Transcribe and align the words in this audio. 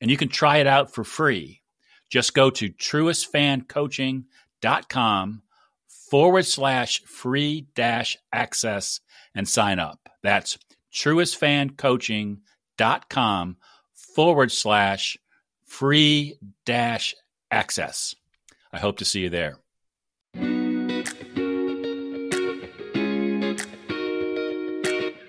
and 0.00 0.10
you 0.10 0.16
can 0.16 0.28
try 0.28 0.56
it 0.58 0.66
out 0.66 0.94
for 0.94 1.04
free. 1.04 1.62
Just 2.08 2.34
go 2.34 2.50
to 2.50 2.70
truestfancoaching.com 2.70 5.42
forward 6.10 6.46
slash 6.46 7.02
free 7.02 7.66
dash 7.74 8.16
access 8.32 9.00
and 9.34 9.46
sign 9.48 9.78
up. 9.78 10.08
That's 10.22 10.58
truestfancoaching.com 10.94 13.56
forward 13.94 14.52
slash 14.52 15.18
free 15.64 16.38
dash 16.64 17.14
access. 17.50 18.14
I 18.72 18.78
hope 18.78 18.96
to 18.98 19.04
see 19.04 19.20
you 19.20 19.30
there. 19.30 19.58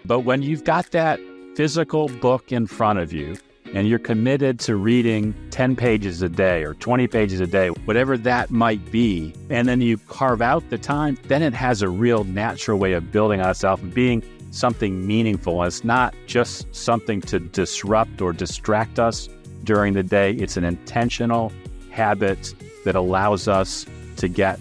But 0.05 0.21
when 0.21 0.41
you've 0.41 0.63
got 0.63 0.89
that 0.91 1.19
physical 1.55 2.07
book 2.07 2.51
in 2.51 2.65
front 2.65 2.97
of 2.97 3.13
you, 3.13 3.37
and 3.73 3.87
you're 3.87 3.99
committed 3.99 4.59
to 4.59 4.75
reading 4.75 5.33
10 5.51 5.75
pages 5.75 6.21
a 6.21 6.29
day 6.29 6.63
or 6.63 6.73
20 6.75 7.07
pages 7.07 7.39
a 7.39 7.47
day, 7.47 7.69
whatever 7.85 8.17
that 8.17 8.49
might 8.49 8.91
be, 8.91 9.33
and 9.49 9.67
then 9.67 9.81
you 9.81 9.97
carve 9.97 10.41
out 10.41 10.67
the 10.69 10.77
time, 10.77 11.17
then 11.27 11.41
it 11.41 11.53
has 11.53 11.81
a 11.81 11.89
real 11.89 12.23
natural 12.23 12.79
way 12.79 12.93
of 12.93 13.11
building 13.11 13.41
on 13.41 13.49
itself 13.49 13.81
and 13.81 13.93
being 13.93 14.23
something 14.51 15.05
meaningful. 15.05 15.61
And 15.61 15.67
It's 15.67 15.83
not 15.83 16.15
just 16.25 16.73
something 16.75 17.21
to 17.21 17.39
disrupt 17.39 18.21
or 18.21 18.33
distract 18.33 18.99
us 18.99 19.29
during 19.63 19.93
the 19.93 20.03
day, 20.03 20.33
it's 20.33 20.57
an 20.57 20.63
intentional 20.63 21.51
habit 21.91 22.53
that 22.85 22.95
allows 22.95 23.47
us 23.47 23.85
to 24.17 24.27
get 24.27 24.59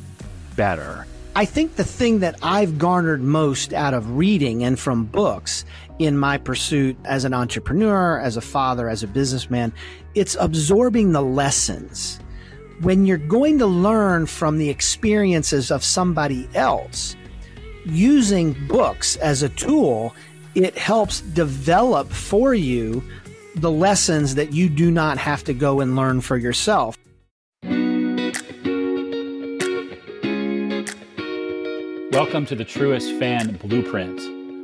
better. 0.56 1.06
I 1.38 1.44
think 1.44 1.76
the 1.76 1.84
thing 1.84 2.18
that 2.18 2.34
I've 2.42 2.78
garnered 2.78 3.22
most 3.22 3.72
out 3.72 3.94
of 3.94 4.16
reading 4.16 4.64
and 4.64 4.76
from 4.76 5.04
books 5.04 5.64
in 6.00 6.18
my 6.18 6.36
pursuit 6.36 6.96
as 7.04 7.24
an 7.24 7.32
entrepreneur, 7.32 8.18
as 8.18 8.36
a 8.36 8.40
father, 8.40 8.88
as 8.88 9.04
a 9.04 9.06
businessman. 9.06 9.72
It's 10.16 10.36
absorbing 10.40 11.12
the 11.12 11.22
lessons. 11.22 12.18
When 12.80 13.06
you're 13.06 13.18
going 13.18 13.60
to 13.60 13.66
learn 13.66 14.26
from 14.26 14.58
the 14.58 14.68
experiences 14.68 15.70
of 15.70 15.84
somebody 15.84 16.48
else, 16.56 17.14
using 17.84 18.56
books 18.66 19.14
as 19.14 19.44
a 19.44 19.48
tool, 19.48 20.16
it 20.56 20.76
helps 20.76 21.20
develop 21.20 22.10
for 22.10 22.52
you 22.52 23.00
the 23.54 23.70
lessons 23.70 24.34
that 24.34 24.52
you 24.52 24.68
do 24.68 24.90
not 24.90 25.18
have 25.18 25.44
to 25.44 25.54
go 25.54 25.78
and 25.78 25.94
learn 25.94 26.20
for 26.20 26.36
yourself. 26.36 26.98
Welcome 32.18 32.46
to 32.46 32.56
the 32.56 32.64
Truest 32.64 33.14
Fan 33.20 33.58
Blueprint, 33.58 34.18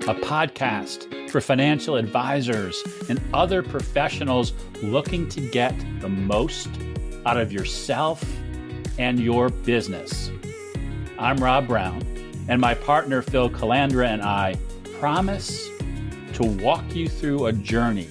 a 0.09 0.15
podcast 0.17 1.31
for 1.31 1.41
financial 1.41 1.95
advisors 1.95 2.83
and 3.09 3.21
other 3.33 3.63
professionals 3.63 4.55
looking 4.83 5.29
to 5.29 5.41
get 5.51 5.73
the 6.01 6.09
most 6.09 6.69
out 7.25 7.37
of 7.37 7.53
yourself 7.53 8.25
and 8.99 9.21
your 9.21 9.51
business. 9.51 10.33
I'm 11.17 11.37
Rob 11.37 11.69
Brown, 11.69 12.03
and 12.49 12.61
my 12.61 12.75
partner 12.75 13.23
Phil 13.23 13.49
Calandra 13.49 14.09
and 14.09 14.23
I 14.23 14.57
promise 14.99 15.69
to 16.33 16.43
walk 16.61 16.97
you 16.97 17.09
through 17.09 17.47
a 17.47 17.53
journey 17.53 18.09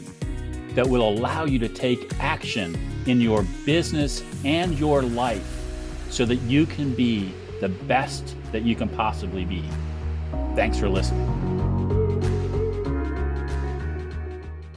that 0.70 0.88
will 0.88 1.06
allow 1.06 1.44
you 1.44 1.60
to 1.60 1.68
take 1.68 2.18
action 2.22 2.80
in 3.08 3.20
your 3.20 3.44
business 3.66 4.24
and 4.46 4.80
your 4.80 5.02
life 5.02 5.62
so 6.10 6.24
that 6.24 6.38
you 6.38 6.66
can 6.66 6.94
be 6.96 7.34
the 7.64 7.70
best 7.70 8.36
that 8.52 8.64
you 8.64 8.76
can 8.76 8.90
possibly 8.90 9.46
be. 9.46 9.64
Thanks 10.54 10.78
for 10.78 10.90
listening. 10.90 11.30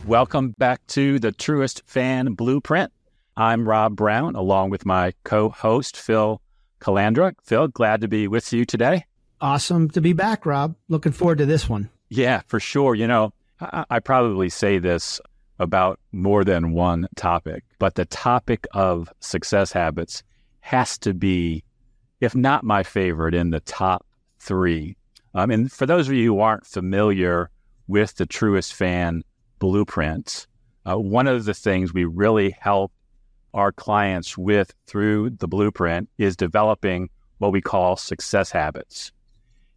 Welcome 0.06 0.54
back 0.56 0.86
to 0.88 1.18
the 1.18 1.32
Truest 1.32 1.82
Fan 1.84 2.34
Blueprint. 2.34 2.92
I'm 3.36 3.68
Rob 3.68 3.96
Brown, 3.96 4.36
along 4.36 4.70
with 4.70 4.86
my 4.86 5.14
co 5.24 5.48
host, 5.48 5.96
Phil 5.96 6.40
Calandra. 6.80 7.34
Phil, 7.42 7.66
glad 7.66 8.02
to 8.02 8.08
be 8.08 8.28
with 8.28 8.52
you 8.52 8.64
today. 8.64 9.04
Awesome 9.40 9.90
to 9.90 10.00
be 10.00 10.12
back, 10.12 10.46
Rob. 10.46 10.76
Looking 10.88 11.10
forward 11.10 11.38
to 11.38 11.46
this 11.46 11.68
one. 11.68 11.90
Yeah, 12.08 12.42
for 12.46 12.60
sure. 12.60 12.94
You 12.94 13.08
know, 13.08 13.32
I, 13.60 13.84
I 13.90 13.98
probably 13.98 14.48
say 14.48 14.78
this 14.78 15.20
about 15.58 15.98
more 16.12 16.44
than 16.44 16.72
one 16.72 17.08
topic, 17.16 17.64
but 17.80 17.96
the 17.96 18.04
topic 18.04 18.64
of 18.74 19.12
success 19.18 19.72
habits 19.72 20.22
has 20.60 20.98
to 20.98 21.14
be, 21.14 21.64
if 22.20 22.34
not 22.34 22.64
my 22.64 22.82
favorite, 22.82 23.34
in 23.34 23.50
the 23.50 23.60
top 23.60 24.06
three. 24.38 24.96
Um, 25.34 25.50
and 25.50 25.70
for 25.70 25.86
those 25.86 26.08
of 26.08 26.14
you 26.14 26.34
who 26.34 26.40
aren't 26.40 26.66
familiar 26.66 27.50
with 27.88 28.16
the 28.16 28.26
Truest 28.26 28.74
Fan 28.74 29.22
blueprint. 29.58 30.46
Uh, 30.84 30.96
one 30.96 31.26
of 31.26 31.44
the 31.44 31.54
things 31.54 31.92
we 31.92 32.04
really 32.04 32.54
help 32.60 32.92
our 33.54 33.72
clients 33.72 34.36
with 34.36 34.74
through 34.86 35.30
the 35.30 35.48
blueprint 35.48 36.08
is 36.18 36.36
developing 36.36 37.08
what 37.38 37.52
we 37.52 37.60
call 37.60 37.96
success 37.96 38.50
habits. 38.50 39.12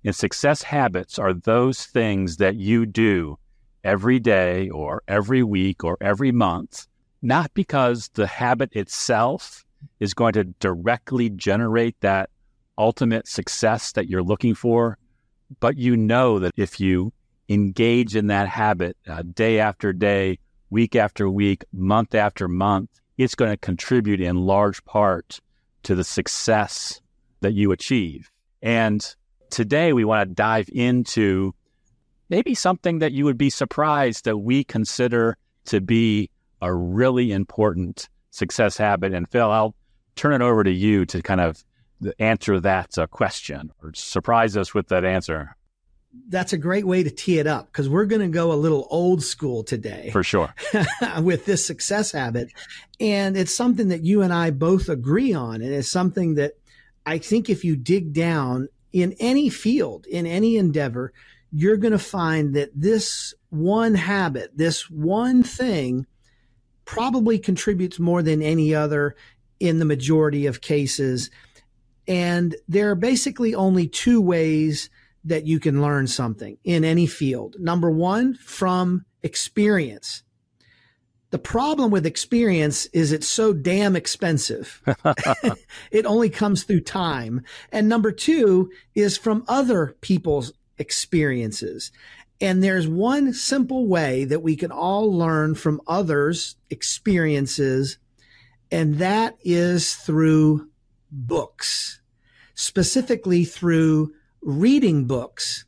And 0.04 0.16
success 0.16 0.62
habits 0.62 1.20
are 1.20 1.34
those 1.34 1.86
things 1.86 2.38
that 2.38 2.56
you 2.56 2.86
do 2.86 3.38
every 3.84 4.20
day 4.20 4.70
or 4.70 5.02
every 5.08 5.44
week 5.44 5.84
or 5.84 5.98
every 6.02 6.32
month, 6.32 6.88
not 7.22 7.54
because 7.54 8.10
the 8.14 8.28
habit 8.28 8.74
itself 8.74 9.66
is 10.00 10.14
going 10.14 10.34
to 10.34 10.44
directly 10.44 11.30
generate 11.30 12.00
that 12.02 12.30
ultimate 12.78 13.28
success 13.28 13.92
that 13.94 14.08
you're 14.08 14.24
looking 14.24 14.56
for, 14.56 14.98
but 15.60 15.78
you 15.78 15.98
know 15.98 16.40
that 16.40 16.54
if 16.56 16.80
you 16.80 17.12
engage 17.50 18.16
in 18.16 18.28
that 18.28 18.48
habit 18.48 18.96
uh, 19.08 19.24
day 19.34 19.60
after 19.60 19.92
day, 19.92 20.40
week 20.70 20.96
after 20.96 21.30
week, 21.30 21.66
month 21.74 22.16
after 22.16 22.48
month, 22.48 22.90
it's 23.18 23.36
going 23.36 23.52
to 23.52 23.58
contribute 23.58 24.22
in 24.22 24.36
large 24.38 24.84
part 24.86 25.40
to 25.84 25.96
the 25.96 26.04
success 26.04 27.02
that 27.42 27.54
you 27.54 27.72
achieve. 27.72 28.32
And 28.62 29.04
today 29.50 29.94
we 29.94 30.06
want 30.06 30.30
to 30.30 30.34
dive 30.34 30.70
into 30.72 31.54
maybe 32.30 32.54
something 32.54 33.00
that 33.00 33.12
you 33.12 33.26
would 33.26 33.38
be 33.38 33.50
surprised 33.50 34.26
that 34.26 34.38
we 34.38 34.64
consider 34.64 35.38
to 35.66 35.82
be 35.82 36.30
a 36.62 36.74
really 36.74 37.32
important 37.32 38.10
success 38.32 38.78
habit. 38.78 39.14
And 39.14 39.30
Phil, 39.30 39.50
I'll 39.50 39.76
turn 40.16 40.34
it 40.34 40.42
over 40.42 40.64
to 40.64 40.72
you 40.72 41.06
to 41.08 41.22
kind 41.22 41.42
of 41.42 41.64
answer 42.18 42.60
that 42.60 42.98
uh, 42.98 43.08
question 43.08 43.72
or 43.84 43.92
surprise 43.94 44.56
us 44.56 44.74
with 44.74 44.88
that 44.88 45.04
answer 45.04 45.56
that's 46.28 46.54
a 46.54 46.58
great 46.58 46.86
way 46.86 47.04
to 47.04 47.10
tee 47.10 47.40
it 47.40 47.48
up 47.48 47.68
because 47.68 47.88
we're 47.88 48.06
going 48.06 48.22
to 48.22 48.28
go 48.28 48.52
a 48.52 48.56
little 48.56 48.88
old 48.90 49.24
school 49.24 49.64
today. 49.64 50.10
For 50.12 50.24
sure. 50.24 50.54
with 51.22 51.46
this 51.46 51.66
success 51.66 52.12
habit. 52.12 52.52
And 53.00 53.38
it's 53.38 53.54
something 53.54 53.90
that 53.90 54.04
you 54.04 54.22
and 54.22 54.34
I 54.34 54.52
both 54.52 54.90
agree 54.90 55.34
on. 55.34 55.62
And 55.62 55.74
it's 55.74 55.92
something 55.92 56.36
that 56.36 56.54
I 57.06 57.20
think 57.20 57.50
if 57.50 57.64
you 57.64 57.76
dig 57.76 58.14
down 58.14 58.70
in 58.92 59.16
any 59.20 59.50
field, 59.50 60.08
in 60.08 60.26
any 60.26 60.58
endeavor, 60.58 61.14
you're 61.52 61.78
going 61.78 61.94
to 61.94 62.00
find 62.00 62.56
that 62.56 62.70
this 62.76 63.34
one 63.50 63.96
habit, 63.96 64.52
this 64.56 64.90
one 64.90 65.44
thing 65.44 66.06
probably 66.90 67.38
contributes 67.38 68.00
more 68.00 68.24
than 68.24 68.42
any 68.42 68.74
other 68.74 69.16
in 69.60 69.78
the 69.78 69.86
majority 69.86 70.48
of 70.48 70.60
cases. 70.60 71.30
And 72.08 72.56
there 72.68 72.90
are 72.90 72.96
basically 72.96 73.54
only 73.54 73.88
two 73.88 74.20
ways 74.20 74.90
that 75.24 75.46
you 75.46 75.60
can 75.60 75.84
learn 75.84 76.08
something 76.08 76.58
in 76.64 76.84
any 76.84 77.06
field. 77.06 77.58
Number 77.60 77.92
one, 77.92 78.34
from 78.34 79.06
experience. 79.22 80.24
The 81.30 81.38
problem 81.38 81.92
with 81.92 82.08
experience 82.08 82.88
is 82.88 83.12
it's 83.12 83.28
so 83.28 83.54
damn 83.54 83.96
expensive. 83.96 84.82
it 85.92 86.08
only 86.08 86.32
comes 86.32 86.64
through 86.64 86.82
time. 86.82 87.44
And 87.72 87.88
number 87.88 88.12
two 88.12 88.72
is 88.96 89.16
from 89.16 89.46
other 89.48 89.96
people's 90.02 90.54
experiences. 90.80 91.92
And 92.42 92.64
there's 92.64 92.88
one 92.88 93.34
simple 93.34 93.88
way 93.88 94.24
that 94.26 94.42
we 94.42 94.56
can 94.56 94.72
all 94.72 95.14
learn 95.14 95.56
from 95.56 95.82
others' 95.88 96.56
experiences, 96.70 97.98
and 98.72 98.96
that 99.00 99.38
is 99.44 99.96
through 99.96 100.70
books, 101.12 102.00
specifically 102.54 103.44
through 103.44 104.14
reading 104.42 105.06
books. 105.06 105.66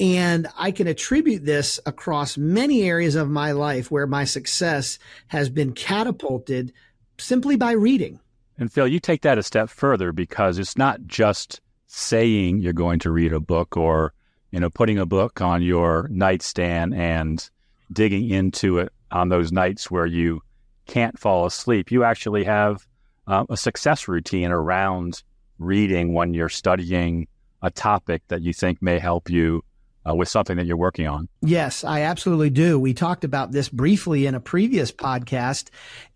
And 0.00 0.46
I 0.56 0.70
can 0.70 0.86
attribute 0.86 1.44
this 1.44 1.80
across 1.84 2.38
many 2.38 2.82
areas 2.82 3.16
of 3.16 3.28
my 3.28 3.50
life 3.50 3.90
where 3.90 4.06
my 4.06 4.24
success 4.24 5.00
has 5.28 5.50
been 5.50 5.72
catapulted 5.72 6.72
simply 7.18 7.56
by 7.56 7.72
reading. 7.72 8.20
And 8.56 8.72
Phil, 8.72 8.86
you 8.86 9.00
take 9.00 9.22
that 9.22 9.38
a 9.38 9.42
step 9.42 9.68
further 9.68 10.12
because 10.12 10.58
it's 10.58 10.76
not 10.76 11.06
just 11.06 11.60
saying 11.86 12.60
you're 12.60 12.72
going 12.72 13.00
to 13.00 13.10
read 13.10 13.32
a 13.32 13.40
book 13.40 13.76
or, 13.76 14.12
you 14.50 14.60
know, 14.60 14.70
putting 14.70 14.98
a 14.98 15.06
book 15.06 15.40
on 15.40 15.62
your 15.62 16.08
nightstand 16.10 16.94
and 16.94 17.48
digging 17.92 18.30
into 18.30 18.78
it 18.78 18.92
on 19.10 19.28
those 19.28 19.52
nights 19.52 19.90
where 19.90 20.06
you 20.06 20.42
can't 20.86 21.18
fall 21.18 21.46
asleep. 21.46 21.90
You 21.90 22.04
actually 22.04 22.44
have 22.44 22.86
uh, 23.26 23.44
a 23.48 23.56
success 23.56 24.08
routine 24.08 24.50
around 24.50 25.22
reading 25.58 26.14
when 26.14 26.34
you're 26.34 26.48
studying 26.48 27.26
a 27.62 27.70
topic 27.70 28.22
that 28.28 28.42
you 28.42 28.52
think 28.52 28.80
may 28.80 28.98
help 28.98 29.28
you 29.28 29.62
uh, 30.08 30.14
with 30.14 30.28
something 30.28 30.56
that 30.56 30.66
you're 30.66 30.76
working 30.76 31.06
on. 31.06 31.28
Yes, 31.40 31.84
I 31.84 32.02
absolutely 32.02 32.50
do. 32.50 32.78
We 32.78 32.94
talked 32.94 33.24
about 33.24 33.52
this 33.52 33.68
briefly 33.68 34.26
in 34.26 34.34
a 34.34 34.40
previous 34.40 34.92
podcast. 34.92 35.68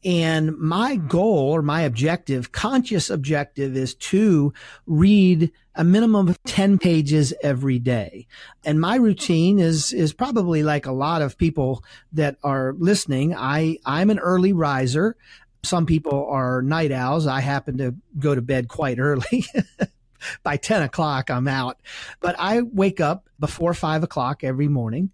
And 0.04 0.56
my 0.58 0.96
goal 0.96 1.50
or 1.50 1.62
my 1.62 1.82
objective, 1.82 2.52
conscious 2.52 3.10
objective, 3.10 3.76
is 3.76 3.94
to 3.94 4.52
read 4.86 5.52
a 5.74 5.84
minimum 5.84 6.28
of 6.28 6.42
10 6.44 6.78
pages 6.78 7.32
every 7.42 7.78
day. 7.78 8.26
And 8.64 8.80
my 8.80 8.96
routine 8.96 9.58
is, 9.58 9.92
is 9.92 10.12
probably 10.12 10.62
like 10.62 10.86
a 10.86 10.92
lot 10.92 11.22
of 11.22 11.38
people 11.38 11.84
that 12.12 12.36
are 12.42 12.74
listening. 12.78 13.34
I, 13.34 13.78
I'm 13.86 14.10
an 14.10 14.18
early 14.18 14.52
riser. 14.52 15.16
Some 15.64 15.86
people 15.86 16.26
are 16.28 16.60
night 16.62 16.92
owls. 16.92 17.26
I 17.26 17.40
happen 17.40 17.78
to 17.78 17.94
go 18.18 18.34
to 18.34 18.42
bed 18.42 18.68
quite 18.68 18.98
early. 18.98 19.46
by 20.42 20.56
10 20.56 20.82
o'clock, 20.82 21.30
I'm 21.30 21.48
out. 21.48 21.80
But 22.20 22.36
I 22.38 22.62
wake 22.62 23.00
up 23.00 23.28
before 23.38 23.74
five 23.74 24.02
o'clock 24.02 24.44
every 24.44 24.68
morning. 24.68 25.10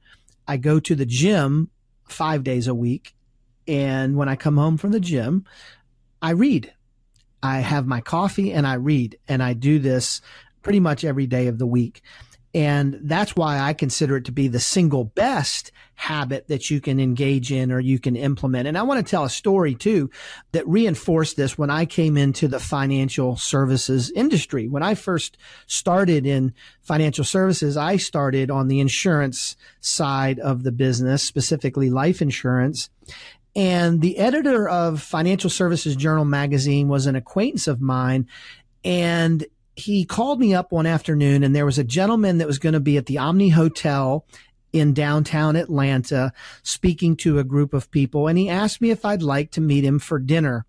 I 0.47 0.57
go 0.57 0.81
to 0.81 0.95
the 0.95 1.07
gym 1.07 1.71
five 2.09 2.45
days 2.45 2.69
a 2.69 2.75
week. 2.75 3.15
And 3.67 4.17
when 4.17 4.29
I 4.29 4.37
come 4.37 4.57
home 4.57 4.79
from 4.79 4.93
the 4.93 5.01
gym, 5.01 5.45
I 6.23 6.31
read. 6.31 6.73
I 7.43 7.61
have 7.61 7.87
my 7.87 8.01
coffee 8.01 8.53
and 8.53 8.67
I 8.67 8.75
read. 8.75 9.19
And 9.29 9.43
I 9.43 9.53
do 9.53 9.79
this 9.79 10.21
pretty 10.63 10.81
much 10.81 11.05
every 11.05 11.27
day 11.27 11.47
of 11.49 11.59
the 11.59 11.67
week. 11.67 12.03
And 12.55 12.99
that's 13.03 13.37
why 13.37 13.59
I 13.59 13.75
consider 13.75 14.17
it 14.17 14.25
to 14.25 14.33
be 14.33 14.49
the 14.49 14.61
single 14.61 15.05
best 15.05 15.71
habit 15.95 16.49
that 16.49 16.71
you 16.71 16.81
can 16.81 16.99
engage 16.99 17.53
in 17.53 17.71
or 17.71 17.79
you 17.79 17.99
can 17.99 18.17
implement. 18.17 18.67
And 18.67 18.79
I 18.79 18.83
want 18.83 19.05
to 19.05 19.11
tell 19.11 19.25
a 19.25 19.31
story 19.31 19.75
too 19.75 20.11
that 20.53 20.67
reinforced 20.67 21.37
this 21.37 21.59
when 21.59 21.71
I 21.71 21.85
came 21.85 22.17
into 22.17 22.49
the 22.49 22.61
financial 22.61 23.37
services 23.37 24.11
industry. 24.13 24.67
When 24.67 24.83
I 24.83 24.95
first 24.95 25.37
started 25.67 26.25
in 26.25 26.55
financial 26.83 27.25
services, 27.25 27.77
I 27.77 27.97
started 27.97 28.51
on 28.51 28.69
the 28.69 28.81
insurance 28.81 29.57
side 29.81 30.39
of 30.39 30.63
the 30.63 30.73
business, 30.73 31.23
specifically 31.23 31.91
life 31.91 32.23
insurance. 32.23 32.89
And 33.55 34.01
the 34.01 34.19
editor 34.19 34.69
of 34.69 35.03
Financial 35.03 35.51
Services 35.51 35.97
Journal 35.97 36.25
magazine 36.25 36.89
was 36.89 37.07
an 37.07 37.17
acquaintance 37.17 37.67
of 37.67 37.81
mine. 37.81 38.29
And 38.85 39.45
he 39.79 40.05
called 40.05 40.41
me 40.41 40.55
up 40.55 40.73
one 40.73 40.87
afternoon 40.87 41.43
and 41.43 41.55
there 41.55 41.67
was 41.67 41.79
a 41.79 41.85
gentleman 41.85 42.39
that 42.39 42.47
was 42.47 42.59
going 42.59 42.73
to 42.73 42.81
be 42.81 42.97
at 42.97 43.07
the 43.07 43.19
Omni 43.19 43.51
Hotel 43.51 44.27
in 44.73 44.93
downtown 44.93 45.57
Atlanta 45.57 46.33
speaking 46.63 47.17
to 47.17 47.39
a 47.39 47.45
group 47.45 47.73
of 47.73 47.91
people. 47.91 48.29
And 48.29 48.39
he 48.39 48.49
asked 48.49 48.81
me 48.81 48.91
if 48.91 49.05
I'd 49.05 49.23
like 49.23 49.51
to 49.53 49.61
meet 49.61 49.85
him 49.85 49.99
for 49.99 50.19
dinner. 50.19 50.67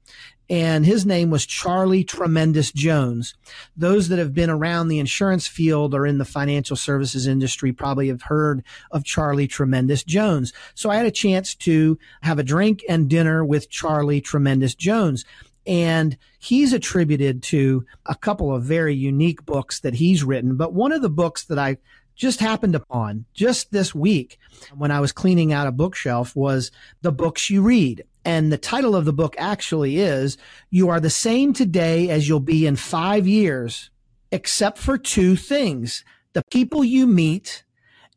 And 0.51 0.83
his 0.83 1.05
name 1.05 1.29
was 1.29 1.45
Charlie 1.45 2.03
Tremendous 2.03 2.71
Jones. 2.71 3.35
Those 3.77 4.09
that 4.09 4.17
have 4.17 4.33
been 4.33 4.49
around 4.49 4.87
the 4.87 4.97
insurance 4.97 5.47
field 5.47 5.93
or 5.93 6.07
in 6.07 6.17
the 6.17 6.25
financial 6.25 6.75
services 6.75 7.27
industry 7.27 7.71
probably 7.71 8.07
have 8.07 8.23
heard 8.23 8.63
of 8.89 9.03
Charlie 9.03 9.47
Tremendous 9.47 10.03
Jones. 10.03 10.51
So 10.73 10.89
I 10.89 10.95
had 10.95 11.05
a 11.05 11.11
chance 11.11 11.53
to 11.55 11.99
have 12.21 12.39
a 12.39 12.43
drink 12.43 12.83
and 12.89 13.07
dinner 13.07 13.45
with 13.45 13.69
Charlie 13.69 14.21
Tremendous 14.21 14.73
Jones. 14.73 15.23
And 15.69 16.17
he's 16.39 16.73
attributed 16.73 17.43
to 17.43 17.85
a 18.07 18.15
couple 18.15 18.53
of 18.53 18.63
very 18.63 18.95
unique 18.95 19.45
books 19.45 19.81
that 19.81 19.93
he's 19.93 20.23
written. 20.23 20.55
But 20.55 20.73
one 20.73 20.91
of 20.91 21.03
the 21.03 21.11
books 21.11 21.43
that 21.45 21.59
I 21.59 21.77
just 22.15 22.39
happened 22.39 22.73
upon 22.73 23.25
just 23.35 23.71
this 23.71 23.93
week 23.93 24.39
when 24.75 24.89
I 24.89 24.99
was 24.99 25.11
cleaning 25.11 25.53
out 25.53 25.67
a 25.67 25.71
bookshelf 25.71 26.35
was 26.35 26.71
The 27.03 27.11
Books 27.11 27.51
You 27.51 27.61
Read. 27.61 28.03
And 28.25 28.51
the 28.51 28.57
title 28.57 28.95
of 28.95 29.05
the 29.05 29.13
book 29.13 29.35
actually 29.37 29.99
is 29.99 30.37
You 30.71 30.89
Are 30.89 30.99
the 30.99 31.11
Same 31.11 31.53
Today 31.53 32.09
as 32.09 32.27
You'll 32.27 32.39
Be 32.39 32.65
in 32.65 32.75
Five 32.75 33.27
Years, 33.27 33.91
except 34.31 34.79
for 34.79 34.97
two 34.97 35.35
things 35.35 36.03
the 36.33 36.43
people 36.51 36.83
you 36.83 37.05
meet 37.05 37.63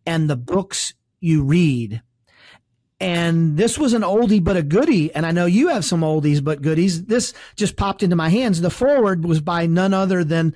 and 0.07 0.29
the 0.29 0.37
books 0.37 0.95
you 1.21 1.43
read. 1.43 2.03
And 3.03 3.57
this 3.57 3.77
was 3.77 3.95
an 3.95 4.03
oldie 4.03 4.43
but 4.43 4.57
a 4.57 4.63
goodie. 4.63 5.13
And 5.13 5.27
I 5.27 5.33
know 5.33 5.45
you 5.45 5.69
have 5.69 5.85
some 5.85 6.03
oldies 6.03 6.43
but 6.43 6.63
goodies. 6.63 7.07
This 7.07 7.35
just 7.57 7.77
popped 7.77 8.05
into 8.05 8.15
my 8.15 8.29
hands. 8.29 8.61
The 8.61 8.71
forward 8.71 9.25
was 9.25 9.41
by 9.41 9.67
none 9.67 9.93
other 9.93 10.23
than 10.23 10.55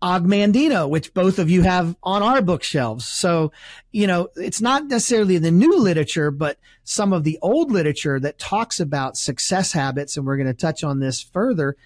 Og 0.00 0.24
Mandino, 0.24 0.88
which 0.88 1.12
both 1.12 1.40
of 1.40 1.50
you 1.50 1.62
have 1.62 1.96
on 2.04 2.22
our 2.22 2.40
bookshelves. 2.40 3.04
So, 3.04 3.50
you 3.90 4.06
know, 4.06 4.28
it's 4.36 4.60
not 4.60 4.86
necessarily 4.86 5.38
the 5.38 5.50
new 5.50 5.76
literature, 5.76 6.30
but 6.30 6.58
some 6.84 7.12
of 7.12 7.24
the 7.24 7.36
old 7.42 7.72
literature 7.72 8.20
that 8.20 8.38
talks 8.38 8.78
about 8.78 9.16
success 9.16 9.72
habits. 9.72 10.16
And 10.16 10.24
we're 10.24 10.36
going 10.36 10.46
to 10.46 10.54
touch 10.54 10.84
on 10.84 11.00
this 11.00 11.20
further. 11.20 11.76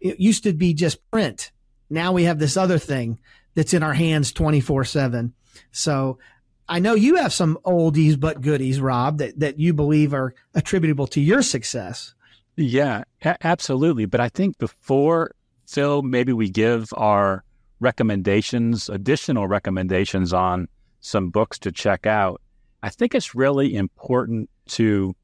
It 0.00 0.20
used 0.20 0.44
to 0.44 0.52
be 0.52 0.72
just 0.72 1.10
print. 1.10 1.50
Now 1.90 2.12
we 2.12 2.24
have 2.24 2.38
this 2.38 2.56
other 2.56 2.78
thing 2.78 3.18
that's 3.56 3.74
in 3.74 3.82
our 3.82 3.94
hands 3.94 4.30
24 4.30 4.84
seven. 4.84 5.34
So 5.72 6.20
I 6.68 6.78
know 6.80 6.94
you 6.94 7.16
have 7.16 7.32
some 7.32 7.58
oldies 7.64 8.18
but 8.18 8.40
goodies, 8.40 8.80
Rob, 8.80 9.18
that, 9.18 9.38
that 9.40 9.58
you 9.58 9.72
believe 9.72 10.12
are 10.12 10.34
attributable 10.54 11.06
to 11.08 11.20
your 11.20 11.42
success. 11.42 12.14
Yeah, 12.56 13.04
a- 13.24 13.46
absolutely. 13.46 14.04
But 14.06 14.20
I 14.20 14.28
think 14.28 14.58
before, 14.58 15.32
Phil, 15.66 16.02
maybe 16.02 16.32
we 16.32 16.50
give 16.50 16.90
our 16.96 17.44
recommendations, 17.80 18.88
additional 18.88 19.46
recommendations 19.46 20.32
on 20.32 20.68
some 21.00 21.30
books 21.30 21.58
to 21.60 21.72
check 21.72 22.06
out. 22.06 22.40
I 22.82 22.90
think 22.90 23.14
it's 23.14 23.34
really 23.34 23.74
important 23.74 24.50
to 24.70 25.14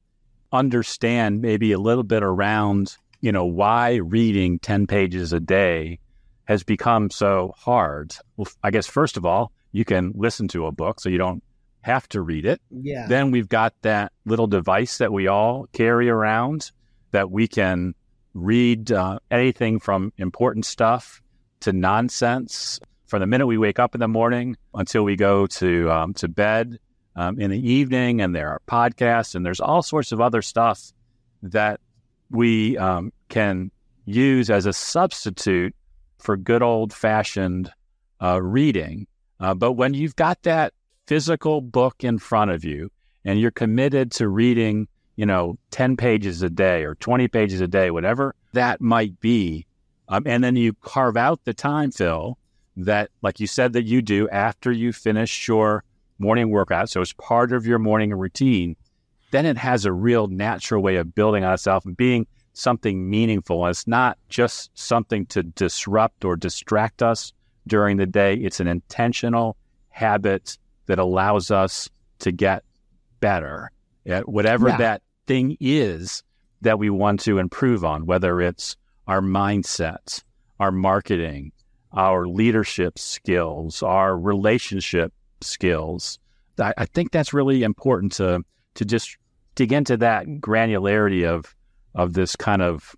understand 0.53 1.43
maybe 1.43 1.73
a 1.73 1.79
little 1.79 2.05
bit 2.05 2.23
around, 2.23 2.97
you 3.21 3.33
know, 3.33 3.45
why 3.45 3.97
reading 3.97 4.59
10 4.61 4.87
pages 4.87 5.33
a 5.33 5.41
day 5.41 5.99
has 6.45 6.63
become 6.63 7.11
so 7.11 7.53
hard. 7.57 8.15
Well, 8.37 8.49
I 8.63 8.71
guess, 8.71 8.87
first 8.87 9.17
of 9.17 9.27
all, 9.27 9.51
you 9.75 9.85
can 9.85 10.13
listen 10.15 10.47
to 10.47 10.67
a 10.67 10.73
book 10.73 11.01
so 11.01 11.09
you 11.09 11.19
don't 11.19 11.43
have 11.83 12.09
to 12.09 12.23
read 12.23 12.47
it. 12.47 12.63
Yeah. 12.71 13.09
Then 13.09 13.33
we've 13.33 13.49
got 13.49 13.75
that 13.83 14.13
little 14.25 14.47
device 14.47 14.99
that 14.99 15.13
we 15.13 15.27
all 15.27 15.67
carry 15.73 16.09
around 16.09 16.71
that 17.11 17.31
we 17.31 17.49
can 17.49 17.95
read 18.35 18.93
uh, 18.93 19.19
anything 19.33 19.81
from 19.81 20.13
important 20.17 20.65
stuff 20.65 21.21
to 21.61 21.73
nonsense 21.73 22.79
from 23.07 23.19
the 23.21 23.27
minute 23.27 23.49
we 23.49 23.59
wake 23.59 23.81
up 23.81 23.97
in 23.97 24.01
the 24.01 24.09
morning 24.09 24.57
until 24.75 25.03
we 25.03 25.17
go 25.17 25.47
to 25.49 25.91
um, 25.91 26.15
to 26.15 26.29
bed 26.29 26.79
um, 27.17 27.41
in 27.41 27.51
the 27.51 27.71
evening. 27.73 28.21
And 28.21 28.33
there 28.33 28.51
are 28.51 28.63
podcasts 28.69 29.35
and 29.35 29.45
there's 29.45 29.61
all 29.61 29.83
sorts 29.83 30.13
of 30.13 30.21
other 30.21 30.41
stuff 30.41 30.93
that 31.43 31.81
we 32.31 32.79
um, 32.79 33.13
can 33.29 33.73
use 34.05 34.51
as 34.51 34.67
a 34.67 34.73
substitute 34.73 35.75
for 36.19 36.37
good 36.37 36.63
old 36.63 36.93
fashioned 36.93 37.73
uh, 38.23 38.41
reading. 38.41 39.09
Uh, 39.41 39.55
but 39.55 39.73
when 39.73 39.95
you've 39.95 40.17
got 40.17 40.43
that 40.43 40.73
physical 41.07 41.61
book 41.61 42.05
in 42.05 42.19
front 42.19 42.51
of 42.51 42.65
you 42.65 42.91
and 43.25 43.41
you're 43.41 43.51
committed 43.51 44.11
to 44.13 44.29
reading, 44.29 44.89
you 45.17 45.27
know, 45.27 45.59
10 45.71 45.97
pages 45.97 46.43
a 46.43 46.51
day 46.51 46.85
or 46.85 46.95
20 46.97 47.29
pages 47.29 47.61
a 47.61 47.69
day, 47.69 47.91
whatever 47.91 48.35
that 48.53 48.81
might 48.81 49.19
be, 49.21 49.67
um, 50.09 50.23
and 50.27 50.45
then 50.45 50.57
you 50.57 50.73
carve 50.75 51.17
out 51.17 51.45
the 51.45 51.55
time, 51.55 51.91
Phil, 51.91 52.39
that, 52.77 53.11
like 53.23 53.41
you 53.41 53.47
said, 53.47 53.73
that 53.73 53.85
you 53.85 54.03
do 54.03 54.29
after 54.29 54.71
you 54.71 54.93
finish 54.93 55.49
your 55.49 55.85
morning 56.19 56.51
workout. 56.51 56.91
So 56.91 57.01
it's 57.01 57.13
part 57.15 57.53
of 57.53 57.67
your 57.67 57.79
morning 57.79 58.13
routine. 58.13 58.77
Then 59.31 59.47
it 59.47 59.57
has 59.57 59.85
a 59.85 59.93
real 59.93 60.27
natural 60.29 60.83
way 60.83 60.97
of 60.97 61.15
building 61.15 61.45
on 61.45 61.55
itself 61.55 61.85
and 61.85 61.97
being 61.97 62.27
something 62.53 63.09
meaningful. 63.09 63.65
And 63.65 63.71
it's 63.71 63.87
not 63.87 64.19
just 64.29 64.71
something 64.75 65.27
to 65.27 65.43
disrupt 65.43 66.25
or 66.25 66.37
distract 66.37 67.03
us 67.03 67.33
during 67.67 67.97
the 67.97 68.07
day. 68.07 68.35
It's 68.35 68.61
an 68.61 68.67
intentional 68.67 69.57
habit 69.91 70.59
that 70.87 70.99
allows 70.99 71.51
us 71.51 71.89
to 72.21 72.33
get 72.33 72.65
better 73.21 73.71
at 74.07 74.29
whatever 74.29 74.69
yeah. 74.69 74.77
that 74.79 75.03
thing 75.27 75.57
is 75.61 76.23
that 76.61 76.79
we 76.79 76.91
want 76.91 77.21
to 77.21 77.39
improve 77.39 77.85
on, 77.85 78.07
whether 78.07 78.41
it's 78.41 78.77
our 79.07 79.21
mindset, 79.21 80.23
our 80.59 80.73
marketing, 80.73 81.53
our 81.93 82.27
leadership 82.27 82.99
skills, 82.99 83.83
our 83.83 84.19
relationship 84.19 85.13
skills. 85.41 86.19
I, 86.59 86.75
I, 86.79 86.87
think 86.87 87.13
that's 87.13 87.33
really 87.33 87.63
important 87.63 88.13
to 88.13 88.43
to 88.75 88.85
just 88.85 89.17
dig 89.55 89.73
into 89.73 89.97
that 89.99 90.27
granularity 90.27 91.25
of 91.27 91.55
of 91.95 92.15
this 92.15 92.35
kind 92.35 92.63
of 92.63 92.97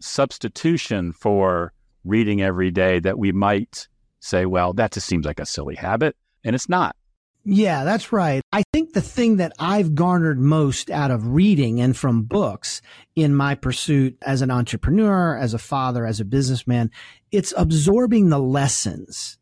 substitution 0.00 1.12
for 1.12 1.72
reading 2.04 2.42
every 2.42 2.70
day 2.70 3.00
that 3.00 3.18
we 3.18 3.32
might 3.32 3.88
say, 4.20 4.46
well, 4.46 4.72
that 4.74 4.92
just 4.92 5.06
seems 5.06 5.26
like 5.26 5.40
a 5.40 5.46
silly 5.46 5.74
habit. 5.74 6.16
And 6.44 6.54
it's 6.54 6.68
not. 6.68 6.96
Yeah, 7.44 7.82
that's 7.82 8.12
right. 8.12 8.40
I 8.52 8.62
think 8.72 8.92
the 8.92 9.00
thing 9.00 9.38
that 9.38 9.52
I've 9.58 9.96
garnered 9.96 10.38
most 10.38 10.90
out 10.90 11.10
of 11.10 11.34
reading 11.34 11.80
and 11.80 11.96
from 11.96 12.22
books 12.22 12.82
in 13.16 13.34
my 13.34 13.56
pursuit 13.56 14.16
as 14.22 14.42
an 14.42 14.50
entrepreneur, 14.52 15.36
as 15.36 15.52
a 15.52 15.58
father, 15.58 16.06
as 16.06 16.20
a 16.20 16.24
businessman, 16.24 16.90
it's 17.32 17.52
absorbing 17.56 18.28
the 18.28 18.38
lessons. 18.38 19.38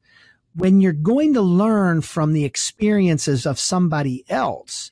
When 0.54 0.80
you're 0.80 0.92
going 0.92 1.34
to 1.34 1.42
learn 1.42 2.00
from 2.00 2.32
the 2.32 2.44
experiences 2.44 3.44
of 3.44 3.58
somebody 3.58 4.24
else, 4.30 4.90